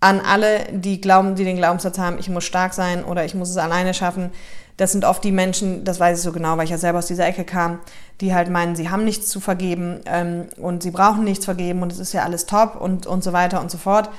an 0.00 0.20
alle, 0.20 0.64
die 0.72 1.00
glauben, 1.00 1.34
die 1.34 1.44
den 1.44 1.56
Glaubenssatz 1.56 1.98
haben, 1.98 2.18
ich 2.18 2.28
muss 2.28 2.44
stark 2.44 2.74
sein 2.74 3.04
oder 3.04 3.24
ich 3.24 3.34
muss 3.34 3.50
es 3.50 3.56
alleine 3.56 3.94
schaffen. 3.94 4.30
Das 4.76 4.92
sind 4.92 5.06
oft 5.06 5.24
die 5.24 5.32
Menschen, 5.32 5.84
das 5.84 5.98
weiß 5.98 6.18
ich 6.18 6.22
so 6.22 6.32
genau, 6.32 6.56
weil 6.58 6.64
ich 6.64 6.70
ja 6.70 6.78
selber 6.78 6.98
aus 6.98 7.06
dieser 7.06 7.26
Ecke 7.26 7.44
kam, 7.44 7.78
die 8.20 8.34
halt 8.34 8.50
meinen, 8.50 8.76
sie 8.76 8.90
haben 8.90 9.04
nichts 9.04 9.28
zu 9.28 9.40
vergeben 9.40 10.00
ähm, 10.04 10.48
und 10.58 10.82
sie 10.82 10.90
brauchen 10.90 11.24
nichts 11.24 11.46
vergeben 11.46 11.82
und 11.82 11.92
es 11.92 11.98
ist 11.98 12.12
ja 12.12 12.24
alles 12.24 12.44
top 12.44 12.76
und, 12.78 13.06
und 13.06 13.24
so 13.24 13.32
weiter 13.32 13.60
und 13.60 13.70
so 13.70 13.78
fort. 13.78 14.10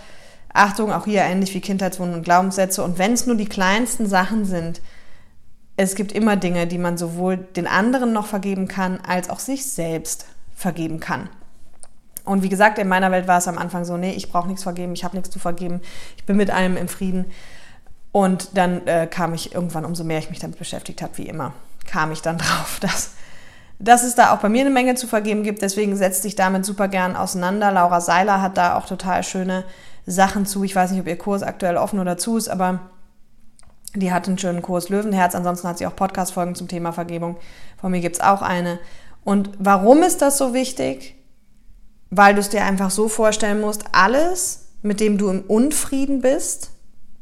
Achtung, 0.52 0.92
auch 0.92 1.06
hier 1.06 1.22
ähnlich 1.22 1.54
wie 1.54 1.62
Kindheitswunden 1.62 2.18
und 2.18 2.24
Glaubenssätze. 2.24 2.84
Und 2.84 2.98
wenn 2.98 3.14
es 3.14 3.28
nur 3.28 3.36
die 3.36 3.48
kleinsten 3.48 4.08
Sachen 4.08 4.46
sind, 4.46 4.82
es 5.76 5.94
gibt 5.94 6.12
immer 6.12 6.36
Dinge, 6.36 6.66
die 6.66 6.80
man 6.80 6.98
sowohl 6.98 7.38
den 7.38 7.68
anderen 7.68 8.12
noch 8.12 8.26
vergeben 8.26 8.68
kann, 8.68 9.00
als 9.08 9.30
auch 9.30 9.38
sich 9.38 9.72
selbst 9.72 10.26
vergeben 10.56 11.00
kann. 11.00 11.30
Und 12.28 12.44
wie 12.44 12.50
gesagt, 12.50 12.78
in 12.78 12.88
meiner 12.88 13.12
Welt 13.12 13.28
war 13.28 13.38
es 13.38 13.48
am 13.48 13.58
Anfang 13.58 13.86
so, 13.86 13.98
nee, 13.98 14.12
ich 14.12 14.30
brauche 14.32 14.48
nichts 14.48 14.64
vergeben, 14.64 14.94
ich 14.94 15.04
habe 15.04 15.16
nichts 15.16 15.32
zu 15.32 15.40
vergeben, 15.40 15.82
ich 16.18 16.26
bin 16.26 16.38
mit 16.38 16.52
allem 16.52 16.78
im 16.78 16.88
Frieden. 16.88 17.26
Und 18.12 18.58
dann 18.58 18.86
äh, 18.88 19.08
kam 19.08 19.34
ich 19.34 19.54
irgendwann, 19.54 19.86
umso 19.86 20.04
mehr 20.04 20.20
ich 20.20 20.30
mich 20.30 20.40
damit 20.40 20.58
beschäftigt 20.58 21.02
habe, 21.02 21.18
wie 21.18 21.28
immer, 21.28 21.54
kam 21.86 22.12
ich 22.12 22.22
dann 22.22 22.38
drauf, 22.38 22.80
dass 22.82 23.12
dass 23.80 24.04
es 24.04 24.16
da 24.16 24.34
auch 24.34 24.40
bei 24.40 24.50
mir 24.50 24.62
eine 24.62 24.72
Menge 24.72 24.96
zu 24.96 25.08
vergeben 25.08 25.44
gibt. 25.44 25.62
Deswegen 25.62 25.96
setzt 25.96 26.24
dich 26.24 26.36
damit 26.36 26.66
super 26.66 26.88
gern 26.88 27.16
auseinander. 27.16 27.72
Laura 27.72 28.02
Seiler 28.02 28.42
hat 28.42 28.58
da 28.58 28.76
auch 28.76 28.88
total 28.88 29.24
schöne 29.24 29.66
Sachen 30.06 30.46
zu. 30.46 30.64
Ich 30.64 30.76
weiß 30.76 30.92
nicht, 30.92 31.02
ob 31.02 31.08
ihr 31.08 31.18
Kurs 31.18 31.44
aktuell 31.44 31.78
offen 31.78 32.00
oder 32.00 32.18
zu 32.18 32.38
ist, 32.38 32.50
aber 32.50 32.80
die 33.94 34.12
hat 34.12 34.28
einen 34.28 34.40
schönen 34.40 34.62
Kurs 34.62 34.90
Löwenherz. 34.90 35.36
Ansonsten 35.36 35.68
hat 35.68 35.78
sie 35.78 35.86
auch 35.86 35.96
Podcast-Folgen 35.96 36.56
zum 36.56 36.68
Thema 36.68 36.92
Vergebung. 36.92 37.38
Von 37.80 37.92
mir 37.92 38.02
gibt 38.02 38.16
es 38.16 38.22
auch 38.22 38.42
eine. 38.42 38.80
Und 39.24 39.52
warum 39.60 40.04
ist 40.04 40.22
das 40.22 40.38
so 40.38 40.54
wichtig? 40.54 41.17
Weil 42.10 42.36
du 42.36 42.40
es 42.40 42.50
dir 42.50 42.64
einfach 42.64 42.92
so 42.92 43.08
vorstellen 43.08 43.62
musst, 43.62 43.84
alles, 43.92 44.70
mit 44.82 45.00
dem 45.00 45.18
du 45.18 45.30
im 45.30 45.42
Unfrieden 45.42 46.22
bist, 46.22 46.72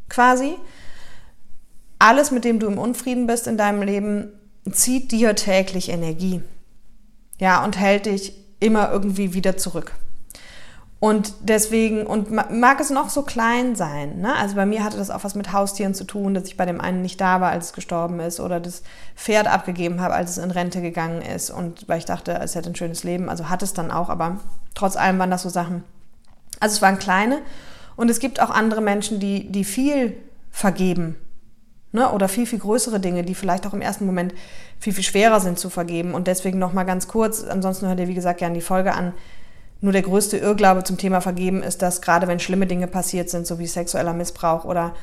quasi, 0.10 0.56
alles, 2.00 2.32
mit 2.32 2.46
dem 2.46 2.60
du 2.60 2.68
im 2.68 2.78
Unfrieden 2.78 3.26
bist 3.26 3.48
in 3.48 3.58
deinem 3.58 3.82
Leben, 3.82 4.32
zieht 4.72 5.12
dir 5.12 5.36
täglich 5.36 5.90
Energie. 5.90 6.42
Ja, 7.40 7.64
und 7.64 7.80
hält 7.80 8.06
dich 8.06 8.34
immer 8.60 8.92
irgendwie 8.92 9.34
wieder 9.34 9.58
zurück. 9.58 9.94
Und 11.06 11.34
deswegen, 11.42 12.08
und 12.08 12.32
mag 12.32 12.80
es 12.80 12.90
noch 12.90 13.10
so 13.10 13.22
klein 13.22 13.76
sein, 13.76 14.22
ne? 14.22 14.36
also 14.38 14.56
bei 14.56 14.66
mir 14.66 14.84
hatte 14.84 14.98
das 14.98 15.12
auch 15.12 15.24
was 15.24 15.36
mit 15.36 15.54
Haustieren 15.54 15.94
zu 15.94 16.04
tun, 16.04 16.34
dass 16.34 16.46
ich 16.46 16.58
bei 16.58 16.66
dem 16.66 16.82
einen 16.82 17.04
nicht 17.04 17.22
da 17.22 17.42
war, 17.42 17.52
als 17.52 17.68
es 17.68 17.74
gestorben 17.74 18.20
ist, 18.20 18.40
oder 18.40 18.60
das 18.60 18.82
Pferd 19.16 19.46
abgegeben 19.46 20.02
habe, 20.02 20.16
als 20.16 20.32
es 20.32 20.38
in 20.40 20.50
Rente 20.50 20.82
gegangen 20.82 21.22
ist, 21.22 21.52
und 21.52 21.88
weil 21.88 22.00
ich 22.00 22.06
dachte, 22.06 22.34
es 22.42 22.56
hätte 22.56 22.72
ein 22.72 22.76
schönes 22.76 23.04
Leben, 23.04 23.30
also 23.30 23.50
hat 23.50 23.62
es 23.62 23.74
dann 23.74 23.92
auch, 23.92 24.10
aber 24.10 24.40
trotz 24.74 24.96
allem 24.96 25.20
waren 25.20 25.30
das 25.30 25.44
so 25.44 25.50
Sachen. 25.50 25.84
Also 26.60 26.74
es 26.78 26.82
waren 26.82 26.98
kleine, 26.98 27.44
und 27.96 28.10
es 28.10 28.18
gibt 28.18 28.42
auch 28.42 28.50
andere 28.50 28.82
Menschen, 28.82 29.20
die, 29.20 29.52
die 29.52 29.64
viel 29.64 30.18
vergeben, 30.50 31.18
ne? 31.92 32.12
oder 32.14 32.28
viel, 32.28 32.48
viel 32.48 32.58
größere 32.58 33.00
Dinge, 33.00 33.22
die 33.22 33.36
vielleicht 33.36 33.68
auch 33.68 33.74
im 33.76 33.82
ersten 33.82 34.08
Moment 34.08 34.34
viel, 34.80 34.92
viel 34.94 35.04
schwerer 35.04 35.40
sind 35.40 35.60
zu 35.60 35.70
vergeben. 35.70 36.16
Und 36.16 36.26
deswegen 36.26 36.58
nochmal 36.58 36.88
ganz 36.88 37.08
kurz, 37.08 37.44
ansonsten 37.44 37.88
hört 37.88 38.00
ihr, 38.00 38.08
wie 38.08 38.16
gesagt, 38.16 38.40
gerne 38.40 38.56
die 38.56 38.62
Folge 38.62 38.96
an. 38.96 39.14
Nur 39.86 39.94
der 39.94 40.02
größte 40.02 40.38
Irrglaube 40.38 40.84
zum 40.84 40.98
Thema 40.98 41.22
Vergeben 41.22 41.62
ist, 41.62 41.84
dass 41.84 42.02
gerade 42.02 42.28
wenn 42.28 42.40
schlimme 42.40 42.66
Dinge 42.66 42.88
passiert 42.88 43.30
sind, 43.30 43.46
so 43.46 43.60
wie 43.60 43.68
sexueller 43.68 44.14
Missbrauch 44.14 44.66
oder, 44.66 44.96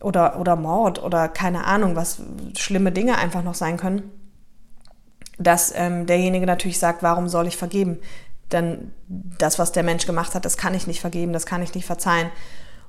oder, 0.00 0.40
oder 0.40 0.56
Mord 0.56 1.02
oder 1.02 1.28
keine 1.28 1.64
Ahnung, 1.64 1.94
was 1.94 2.22
schlimme 2.56 2.90
Dinge 2.90 3.18
einfach 3.18 3.42
noch 3.42 3.52
sein 3.52 3.76
können, 3.76 4.10
dass 5.38 5.74
ähm, 5.76 6.06
derjenige 6.06 6.46
natürlich 6.46 6.78
sagt, 6.78 7.02
warum 7.02 7.28
soll 7.28 7.46
ich 7.46 7.58
vergeben? 7.58 7.98
Denn 8.50 8.92
das, 9.06 9.58
was 9.58 9.72
der 9.72 9.82
Mensch 9.82 10.06
gemacht 10.06 10.34
hat, 10.34 10.46
das 10.46 10.56
kann 10.56 10.72
ich 10.72 10.86
nicht 10.86 11.02
vergeben, 11.02 11.34
das 11.34 11.44
kann 11.44 11.60
ich 11.60 11.74
nicht 11.74 11.84
verzeihen. 11.84 12.30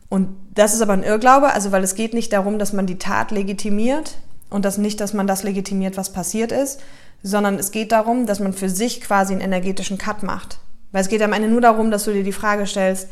Und 0.07 0.29
das 0.53 0.73
ist 0.73 0.81
aber 0.81 0.93
ein 0.93 1.03
Irrglaube, 1.03 1.51
also 1.51 1.73
weil 1.73 1.83
es 1.83 1.95
geht 1.95 2.13
nicht 2.13 2.31
darum, 2.31 2.59
dass 2.59 2.71
man 2.71 2.85
die 2.85 2.97
Tat 2.97 3.31
legitimiert 3.31 4.19
und 4.49 4.63
das 4.63 4.77
nicht, 4.77 5.01
dass 5.01 5.11
man 5.11 5.27
das 5.27 5.43
legitimiert, 5.43 5.97
was 5.97 6.13
passiert 6.13 6.53
ist, 6.53 6.79
sondern 7.23 7.59
es 7.59 7.71
geht 7.71 7.91
darum, 7.91 8.25
dass 8.25 8.39
man 8.39 8.53
für 8.53 8.69
sich 8.69 9.01
quasi 9.01 9.33
einen 9.33 9.41
energetischen 9.41 9.97
Cut 9.97 10.23
macht. 10.23 10.59
Weil 10.95 11.01
es 11.01 11.09
geht 11.09 11.21
am 11.21 11.33
Ende 11.33 11.49
nur 11.49 11.59
darum, 11.59 11.91
dass 11.91 12.05
du 12.05 12.13
dir 12.13 12.23
die 12.23 12.31
Frage 12.31 12.65
stellst, 12.65 13.09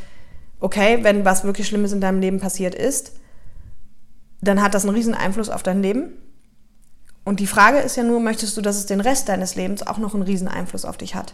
okay, 0.62 1.00
wenn 1.02 1.26
was 1.26 1.44
wirklich 1.44 1.68
Schlimmes 1.68 1.92
in 1.92 2.00
deinem 2.00 2.22
Leben 2.22 2.40
passiert 2.40 2.74
ist, 2.74 3.12
dann 4.40 4.64
hat 4.64 4.74
das 4.74 4.86
einen 4.86 4.96
riesen 4.96 5.14
Einfluss 5.14 5.50
auf 5.50 5.64
dein 5.64 5.84
Leben. 5.84 6.14
Und 7.26 7.42
die 7.42 7.46
Frage 7.46 7.80
ist 7.80 7.98
ja 7.98 8.04
nur, 8.04 8.22
möchtest 8.22 8.56
du, 8.56 8.62
dass 8.62 8.78
es 8.78 8.86
den 8.86 9.02
Rest 9.02 9.28
deines 9.28 9.56
Lebens 9.56 9.86
auch 9.86 9.98
noch 9.98 10.14
einen 10.14 10.24
riesen 10.24 10.48
Einfluss 10.48 10.86
auf 10.86 10.96
dich 10.96 11.14
hat? 11.14 11.34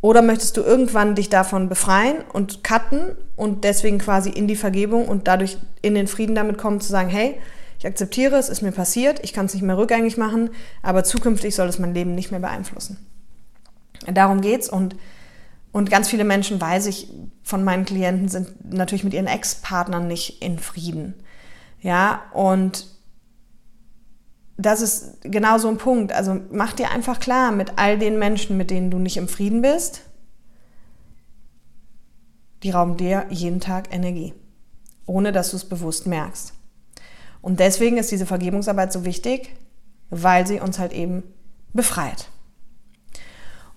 Oder 0.00 0.22
möchtest 0.22 0.56
du 0.56 0.60
irgendwann 0.60 1.16
dich 1.16 1.30
davon 1.30 1.68
befreien 1.68 2.18
und 2.32 2.62
cutten 2.62 3.16
und 3.34 3.64
deswegen 3.64 3.98
quasi 3.98 4.30
in 4.30 4.46
die 4.46 4.54
Vergebung 4.54 5.08
und 5.08 5.26
dadurch 5.26 5.58
in 5.82 5.96
den 5.96 6.06
Frieden 6.06 6.36
damit 6.36 6.58
kommen, 6.58 6.80
zu 6.80 6.92
sagen, 6.92 7.08
hey, 7.08 7.40
ich 7.80 7.88
akzeptiere 7.88 8.36
es, 8.36 8.48
ist 8.48 8.62
mir 8.62 8.70
passiert, 8.70 9.18
ich 9.24 9.32
kann 9.32 9.46
es 9.46 9.54
nicht 9.54 9.64
mehr 9.64 9.78
rückgängig 9.78 10.16
machen, 10.16 10.50
aber 10.84 11.02
zukünftig 11.02 11.56
soll 11.56 11.66
es 11.66 11.80
mein 11.80 11.92
Leben 11.92 12.14
nicht 12.14 12.30
mehr 12.30 12.38
beeinflussen. 12.38 13.04
Darum 14.06 14.40
geht's 14.42 14.68
und, 14.68 14.94
und 15.76 15.90
ganz 15.90 16.08
viele 16.08 16.24
Menschen, 16.24 16.58
weiß 16.58 16.86
ich 16.86 17.10
von 17.42 17.62
meinen 17.62 17.84
Klienten, 17.84 18.30
sind 18.30 18.72
natürlich 18.72 19.04
mit 19.04 19.12
ihren 19.12 19.26
Ex-Partnern 19.26 20.08
nicht 20.08 20.42
in 20.42 20.58
Frieden. 20.58 21.12
Ja, 21.82 22.22
und 22.32 22.86
das 24.56 24.80
ist 24.80 25.20
genau 25.20 25.58
so 25.58 25.68
ein 25.68 25.76
Punkt. 25.76 26.14
Also 26.14 26.40
mach 26.50 26.72
dir 26.72 26.90
einfach 26.92 27.20
klar, 27.20 27.52
mit 27.52 27.74
all 27.76 27.98
den 27.98 28.18
Menschen, 28.18 28.56
mit 28.56 28.70
denen 28.70 28.90
du 28.90 28.98
nicht 28.98 29.18
im 29.18 29.28
Frieden 29.28 29.60
bist, 29.60 30.00
die 32.62 32.70
rauben 32.70 32.96
dir 32.96 33.26
jeden 33.28 33.60
Tag 33.60 33.92
Energie, 33.92 34.32
ohne 35.04 35.30
dass 35.30 35.50
du 35.50 35.56
es 35.56 35.68
bewusst 35.68 36.06
merkst. 36.06 36.54
Und 37.42 37.60
deswegen 37.60 37.98
ist 37.98 38.10
diese 38.10 38.24
Vergebungsarbeit 38.24 38.94
so 38.94 39.04
wichtig, 39.04 39.54
weil 40.08 40.46
sie 40.46 40.58
uns 40.58 40.78
halt 40.78 40.94
eben 40.94 41.22
befreit 41.74 42.30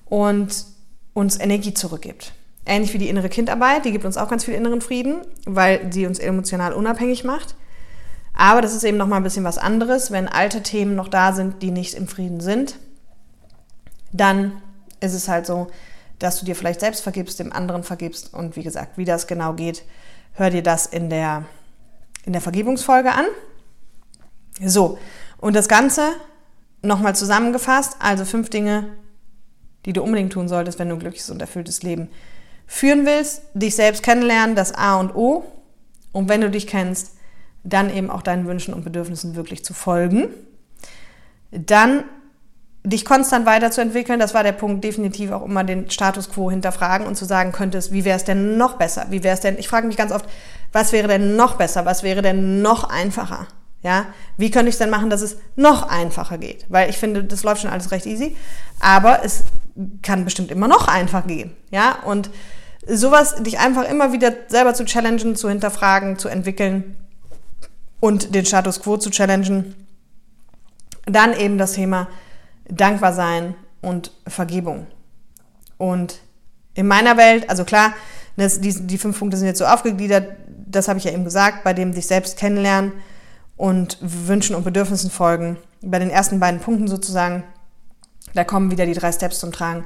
und 0.05 0.78
uns 1.19 1.39
Energie 1.39 1.73
zurückgibt. 1.73 2.33
Ähnlich 2.65 2.93
wie 2.93 2.97
die 2.97 3.09
innere 3.09 3.29
Kindarbeit, 3.29 3.85
die 3.85 3.91
gibt 3.91 4.05
uns 4.05 4.17
auch 4.17 4.29
ganz 4.29 4.45
viel 4.45 4.53
inneren 4.53 4.81
Frieden, 4.81 5.21
weil 5.45 5.91
sie 5.91 6.05
uns 6.05 6.19
emotional 6.19 6.73
unabhängig 6.73 7.23
macht. 7.23 7.55
Aber 8.33 8.61
das 8.61 8.73
ist 8.73 8.83
eben 8.83 8.97
noch 8.97 9.07
mal 9.07 9.17
ein 9.17 9.23
bisschen 9.23 9.43
was 9.43 9.57
anderes, 9.57 10.11
wenn 10.11 10.27
alte 10.27 10.63
Themen 10.63 10.95
noch 10.95 11.07
da 11.07 11.33
sind, 11.33 11.61
die 11.61 11.71
nicht 11.71 11.93
im 11.95 12.07
Frieden 12.07 12.39
sind, 12.39 12.77
dann 14.11 14.61
ist 15.01 15.13
es 15.13 15.27
halt 15.27 15.45
so, 15.45 15.67
dass 16.19 16.39
du 16.39 16.45
dir 16.45 16.55
vielleicht 16.55 16.79
selbst 16.79 17.01
vergibst, 17.01 17.39
dem 17.39 17.51
anderen 17.51 17.83
vergibst 17.83 18.33
und 18.33 18.55
wie 18.55 18.63
gesagt, 18.63 18.97
wie 18.97 19.05
das 19.05 19.27
genau 19.27 19.53
geht, 19.53 19.83
hör 20.33 20.49
dir 20.49 20.63
das 20.63 20.85
in 20.85 21.09
der 21.09 21.45
in 22.25 22.33
der 22.33 22.41
Vergebungsfolge 22.41 23.11
an. 23.11 23.25
So, 24.63 24.99
und 25.37 25.55
das 25.55 25.67
Ganze 25.67 26.11
nochmal 26.81 27.15
zusammengefasst, 27.15 27.95
also 27.99 28.25
fünf 28.25 28.49
Dinge, 28.49 28.89
die 29.89 29.93
du 29.93 30.03
unbedingt 30.03 30.31
tun 30.31 30.47
solltest, 30.47 30.77
wenn 30.77 30.87
du 30.87 30.95
ein 30.95 30.99
glückliches 30.99 31.31
und 31.31 31.41
erfülltes 31.41 31.81
Leben 31.81 32.09
führen 32.67 33.07
willst. 33.07 33.41
Dich 33.55 33.75
selbst 33.75 34.03
kennenlernen, 34.03 34.55
das 34.55 34.71
A 34.71 34.99
und 34.99 35.15
O. 35.15 35.43
Und 36.11 36.29
wenn 36.29 36.41
du 36.41 36.51
dich 36.51 36.67
kennst, 36.67 37.15
dann 37.63 37.91
eben 37.91 38.11
auch 38.11 38.21
deinen 38.21 38.45
Wünschen 38.45 38.75
und 38.75 38.83
Bedürfnissen 38.83 39.35
wirklich 39.35 39.65
zu 39.65 39.73
folgen. 39.73 40.27
Dann 41.49 42.03
dich 42.83 43.03
konstant 43.03 43.47
weiterzuentwickeln, 43.47 44.19
das 44.19 44.35
war 44.35 44.43
der 44.43 44.51
Punkt, 44.51 44.83
definitiv 44.83 45.31
auch 45.31 45.43
immer 45.43 45.63
den 45.63 45.89
Status 45.89 46.29
quo 46.29 46.51
hinterfragen 46.51 47.07
und 47.07 47.15
zu 47.15 47.25
sagen 47.25 47.51
könntest, 47.51 47.91
wie 47.91 48.05
wäre 48.05 48.17
es 48.17 48.25
denn 48.25 48.57
noch 48.57 48.77
besser? 48.77 49.07
Wie 49.09 49.23
wäre 49.23 49.33
es 49.33 49.41
denn, 49.41 49.57
ich 49.57 49.67
frage 49.67 49.87
mich 49.87 49.97
ganz 49.97 50.11
oft, 50.11 50.29
was 50.71 50.91
wäre 50.91 51.07
denn 51.07 51.35
noch 51.35 51.55
besser? 51.55 51.85
Was 51.85 52.03
wäre 52.03 52.21
denn 52.21 52.61
noch 52.61 52.83
einfacher? 52.83 53.47
Ja, 53.81 54.07
wie 54.35 54.51
könnte 54.51 54.67
ich 54.67 54.75
es 54.75 54.79
denn 54.79 54.89
machen, 54.89 55.09
dass 55.09 55.21
es 55.21 55.37
noch 55.55 55.87
einfacher 55.87 56.37
geht? 56.37 56.65
Weil 56.67 56.89
ich 56.89 56.97
finde, 56.97 57.23
das 57.23 57.43
läuft 57.43 57.61
schon 57.61 57.71
alles 57.71 57.91
recht 57.91 58.05
easy, 58.05 58.35
aber 58.79 59.23
es 59.23 59.43
kann 60.01 60.25
bestimmt 60.25 60.51
immer 60.51 60.67
noch 60.67 60.87
einfach 60.89 61.25
gehen. 61.25 61.51
Ja, 61.71 61.99
und 62.03 62.29
sowas, 62.87 63.35
dich 63.41 63.59
einfach 63.59 63.87
immer 63.89 64.11
wieder 64.11 64.33
selber 64.49 64.73
zu 64.73 64.83
challengen, 64.83 65.35
zu 65.35 65.47
hinterfragen, 65.47 66.17
zu 66.17 66.27
entwickeln 66.27 66.97
und 68.01 68.35
den 68.35 68.45
Status 68.45 68.81
quo 68.81 68.97
zu 68.97 69.11
challengen. 69.11 69.75
Dann 71.05 71.33
eben 71.33 71.57
das 71.57 71.73
Thema 71.73 72.07
dankbar 72.67 73.13
sein 73.13 73.55
und 73.81 74.11
Vergebung. 74.27 74.87
Und 75.77 76.19
in 76.73 76.87
meiner 76.87 77.17
Welt, 77.17 77.49
also 77.49 77.63
klar, 77.63 77.93
das, 78.35 78.59
die, 78.61 78.73
die 78.87 78.97
fünf 78.97 79.17
Punkte 79.17 79.37
sind 79.37 79.47
jetzt 79.47 79.59
so 79.59 79.65
aufgegliedert, 79.65 80.35
das 80.47 80.87
habe 80.87 80.99
ich 80.99 81.05
ja 81.05 81.11
eben 81.11 81.23
gesagt, 81.23 81.63
bei 81.63 81.73
dem 81.73 81.93
dich 81.93 82.07
selbst 82.07 82.37
kennenlernen, 82.37 82.93
und 83.59 83.97
Wünschen 83.99 84.55
und 84.55 84.63
Bedürfnissen 84.63 85.11
folgen. 85.11 85.57
Bei 85.81 85.99
den 85.99 86.09
ersten 86.09 86.39
beiden 86.39 86.61
Punkten 86.61 86.87
sozusagen, 86.87 87.43
da 88.33 88.45
kommen 88.45 88.71
wieder 88.71 88.85
die 88.85 88.93
drei 88.93 89.11
Steps 89.11 89.39
zum 89.39 89.51
Tragen, 89.51 89.85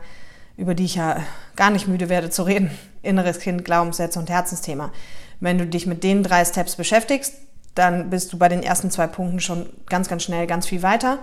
über 0.57 0.75
die 0.75 0.85
ich 0.85 0.93
ja 0.93 1.17
gar 1.55 1.71
nicht 1.71 1.87
müde 1.87 2.07
werde 2.07 2.29
zu 2.29 2.43
reden. 2.43 2.69
Inneres 3.01 3.39
Kind, 3.39 3.65
Glaubenssätze 3.65 4.19
und 4.19 4.29
Herzensthema. 4.29 4.91
Wenn 5.39 5.57
du 5.57 5.65
dich 5.65 5.87
mit 5.87 6.03
den 6.03 6.21
drei 6.21 6.45
Steps 6.45 6.75
beschäftigst, 6.75 7.33
dann 7.73 8.11
bist 8.11 8.31
du 8.31 8.37
bei 8.37 8.47
den 8.47 8.61
ersten 8.61 8.91
zwei 8.91 9.07
Punkten 9.07 9.39
schon 9.39 9.65
ganz, 9.89 10.07
ganz 10.07 10.21
schnell 10.21 10.45
ganz 10.45 10.67
viel 10.67 10.83
weiter. 10.83 11.17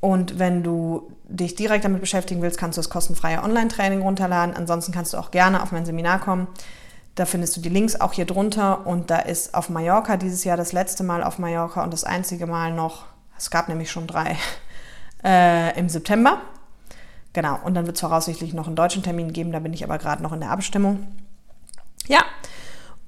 Und 0.00 0.38
wenn 0.38 0.62
du 0.62 1.12
dich 1.28 1.54
direkt 1.54 1.84
damit 1.84 2.00
beschäftigen 2.00 2.40
willst, 2.40 2.56
kannst 2.56 2.78
du 2.78 2.80
das 2.80 2.88
kostenfreie 2.88 3.42
Online-Training 3.42 4.00
runterladen. 4.00 4.56
Ansonsten 4.56 4.90
kannst 4.90 5.12
du 5.12 5.18
auch 5.18 5.30
gerne 5.30 5.62
auf 5.62 5.70
mein 5.70 5.84
Seminar 5.84 6.18
kommen. 6.18 6.46
Da 7.18 7.26
findest 7.26 7.56
du 7.56 7.60
die 7.60 7.68
Links 7.68 8.00
auch 8.00 8.12
hier 8.12 8.26
drunter 8.26 8.86
und 8.86 9.10
da 9.10 9.18
ist 9.18 9.54
auf 9.54 9.70
Mallorca 9.70 10.16
dieses 10.16 10.44
Jahr 10.44 10.56
das 10.56 10.72
letzte 10.72 11.02
Mal 11.02 11.24
auf 11.24 11.40
Mallorca 11.40 11.82
und 11.82 11.92
das 11.92 12.04
einzige 12.04 12.46
Mal 12.46 12.72
noch, 12.72 13.06
es 13.36 13.50
gab 13.50 13.68
nämlich 13.68 13.90
schon 13.90 14.06
drei, 14.06 14.36
äh, 15.24 15.76
im 15.76 15.88
September. 15.88 16.40
Genau, 17.32 17.58
und 17.64 17.74
dann 17.74 17.86
wird 17.86 17.96
es 17.96 18.00
voraussichtlich 18.00 18.54
noch 18.54 18.68
einen 18.68 18.76
deutschen 18.76 19.02
Termin 19.02 19.32
geben, 19.32 19.50
da 19.50 19.58
bin 19.58 19.72
ich 19.72 19.82
aber 19.82 19.98
gerade 19.98 20.22
noch 20.22 20.32
in 20.32 20.38
der 20.38 20.50
Abstimmung. 20.50 21.08
Ja, 22.06 22.20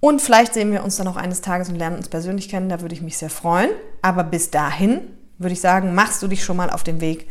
und 0.01 0.21
vielleicht 0.21 0.55
sehen 0.55 0.73
wir 0.73 0.83
uns 0.83 0.97
dann 0.97 1.07
noch 1.07 1.17
eines 1.17 1.41
Tages 1.41 1.69
und 1.69 1.77
lernen 1.77 1.97
uns 1.97 2.09
persönlich 2.09 2.49
kennen, 2.49 2.69
da 2.69 2.81
würde 2.81 2.95
ich 2.95 3.03
mich 3.03 3.17
sehr 3.17 3.31
freuen. 3.31 3.71
Aber 4.03 4.25
bis 4.25 4.51
dahin 4.51 5.03
würde 5.39 5.53
ich 5.53 5.61
sagen, 5.61 5.95
machst 5.95 6.21
du 6.21 6.27
dich 6.27 6.43
schon 6.43 6.57
mal 6.57 6.71
auf 6.71 6.83
den 6.83 7.01
Weg, 7.01 7.29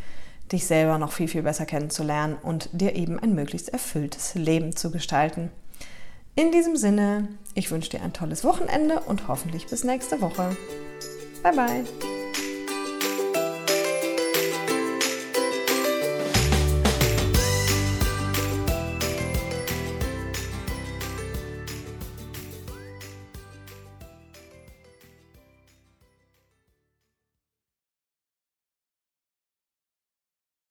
dich 0.51 0.65
selber 0.65 0.97
noch 0.97 1.11
viel, 1.11 1.27
viel 1.27 1.43
besser 1.43 1.65
kennenzulernen 1.65 2.37
und 2.41 2.69
dir 2.71 2.95
eben 2.95 3.19
ein 3.19 3.35
möglichst 3.35 3.69
erfülltes 3.69 4.35
Leben 4.35 4.75
zu 4.75 4.91
gestalten. 4.91 5.51
In 6.39 6.53
diesem 6.53 6.77
Sinne, 6.77 7.27
ich 7.53 7.69
wünsche 7.69 7.89
dir 7.89 8.01
ein 8.01 8.13
tolles 8.13 8.45
Wochenende 8.45 9.01
und 9.01 9.27
hoffentlich 9.27 9.67
bis 9.67 9.83
nächste 9.83 10.21
Woche. 10.21 10.55
Bye 11.43 11.53
bye. 11.53 11.83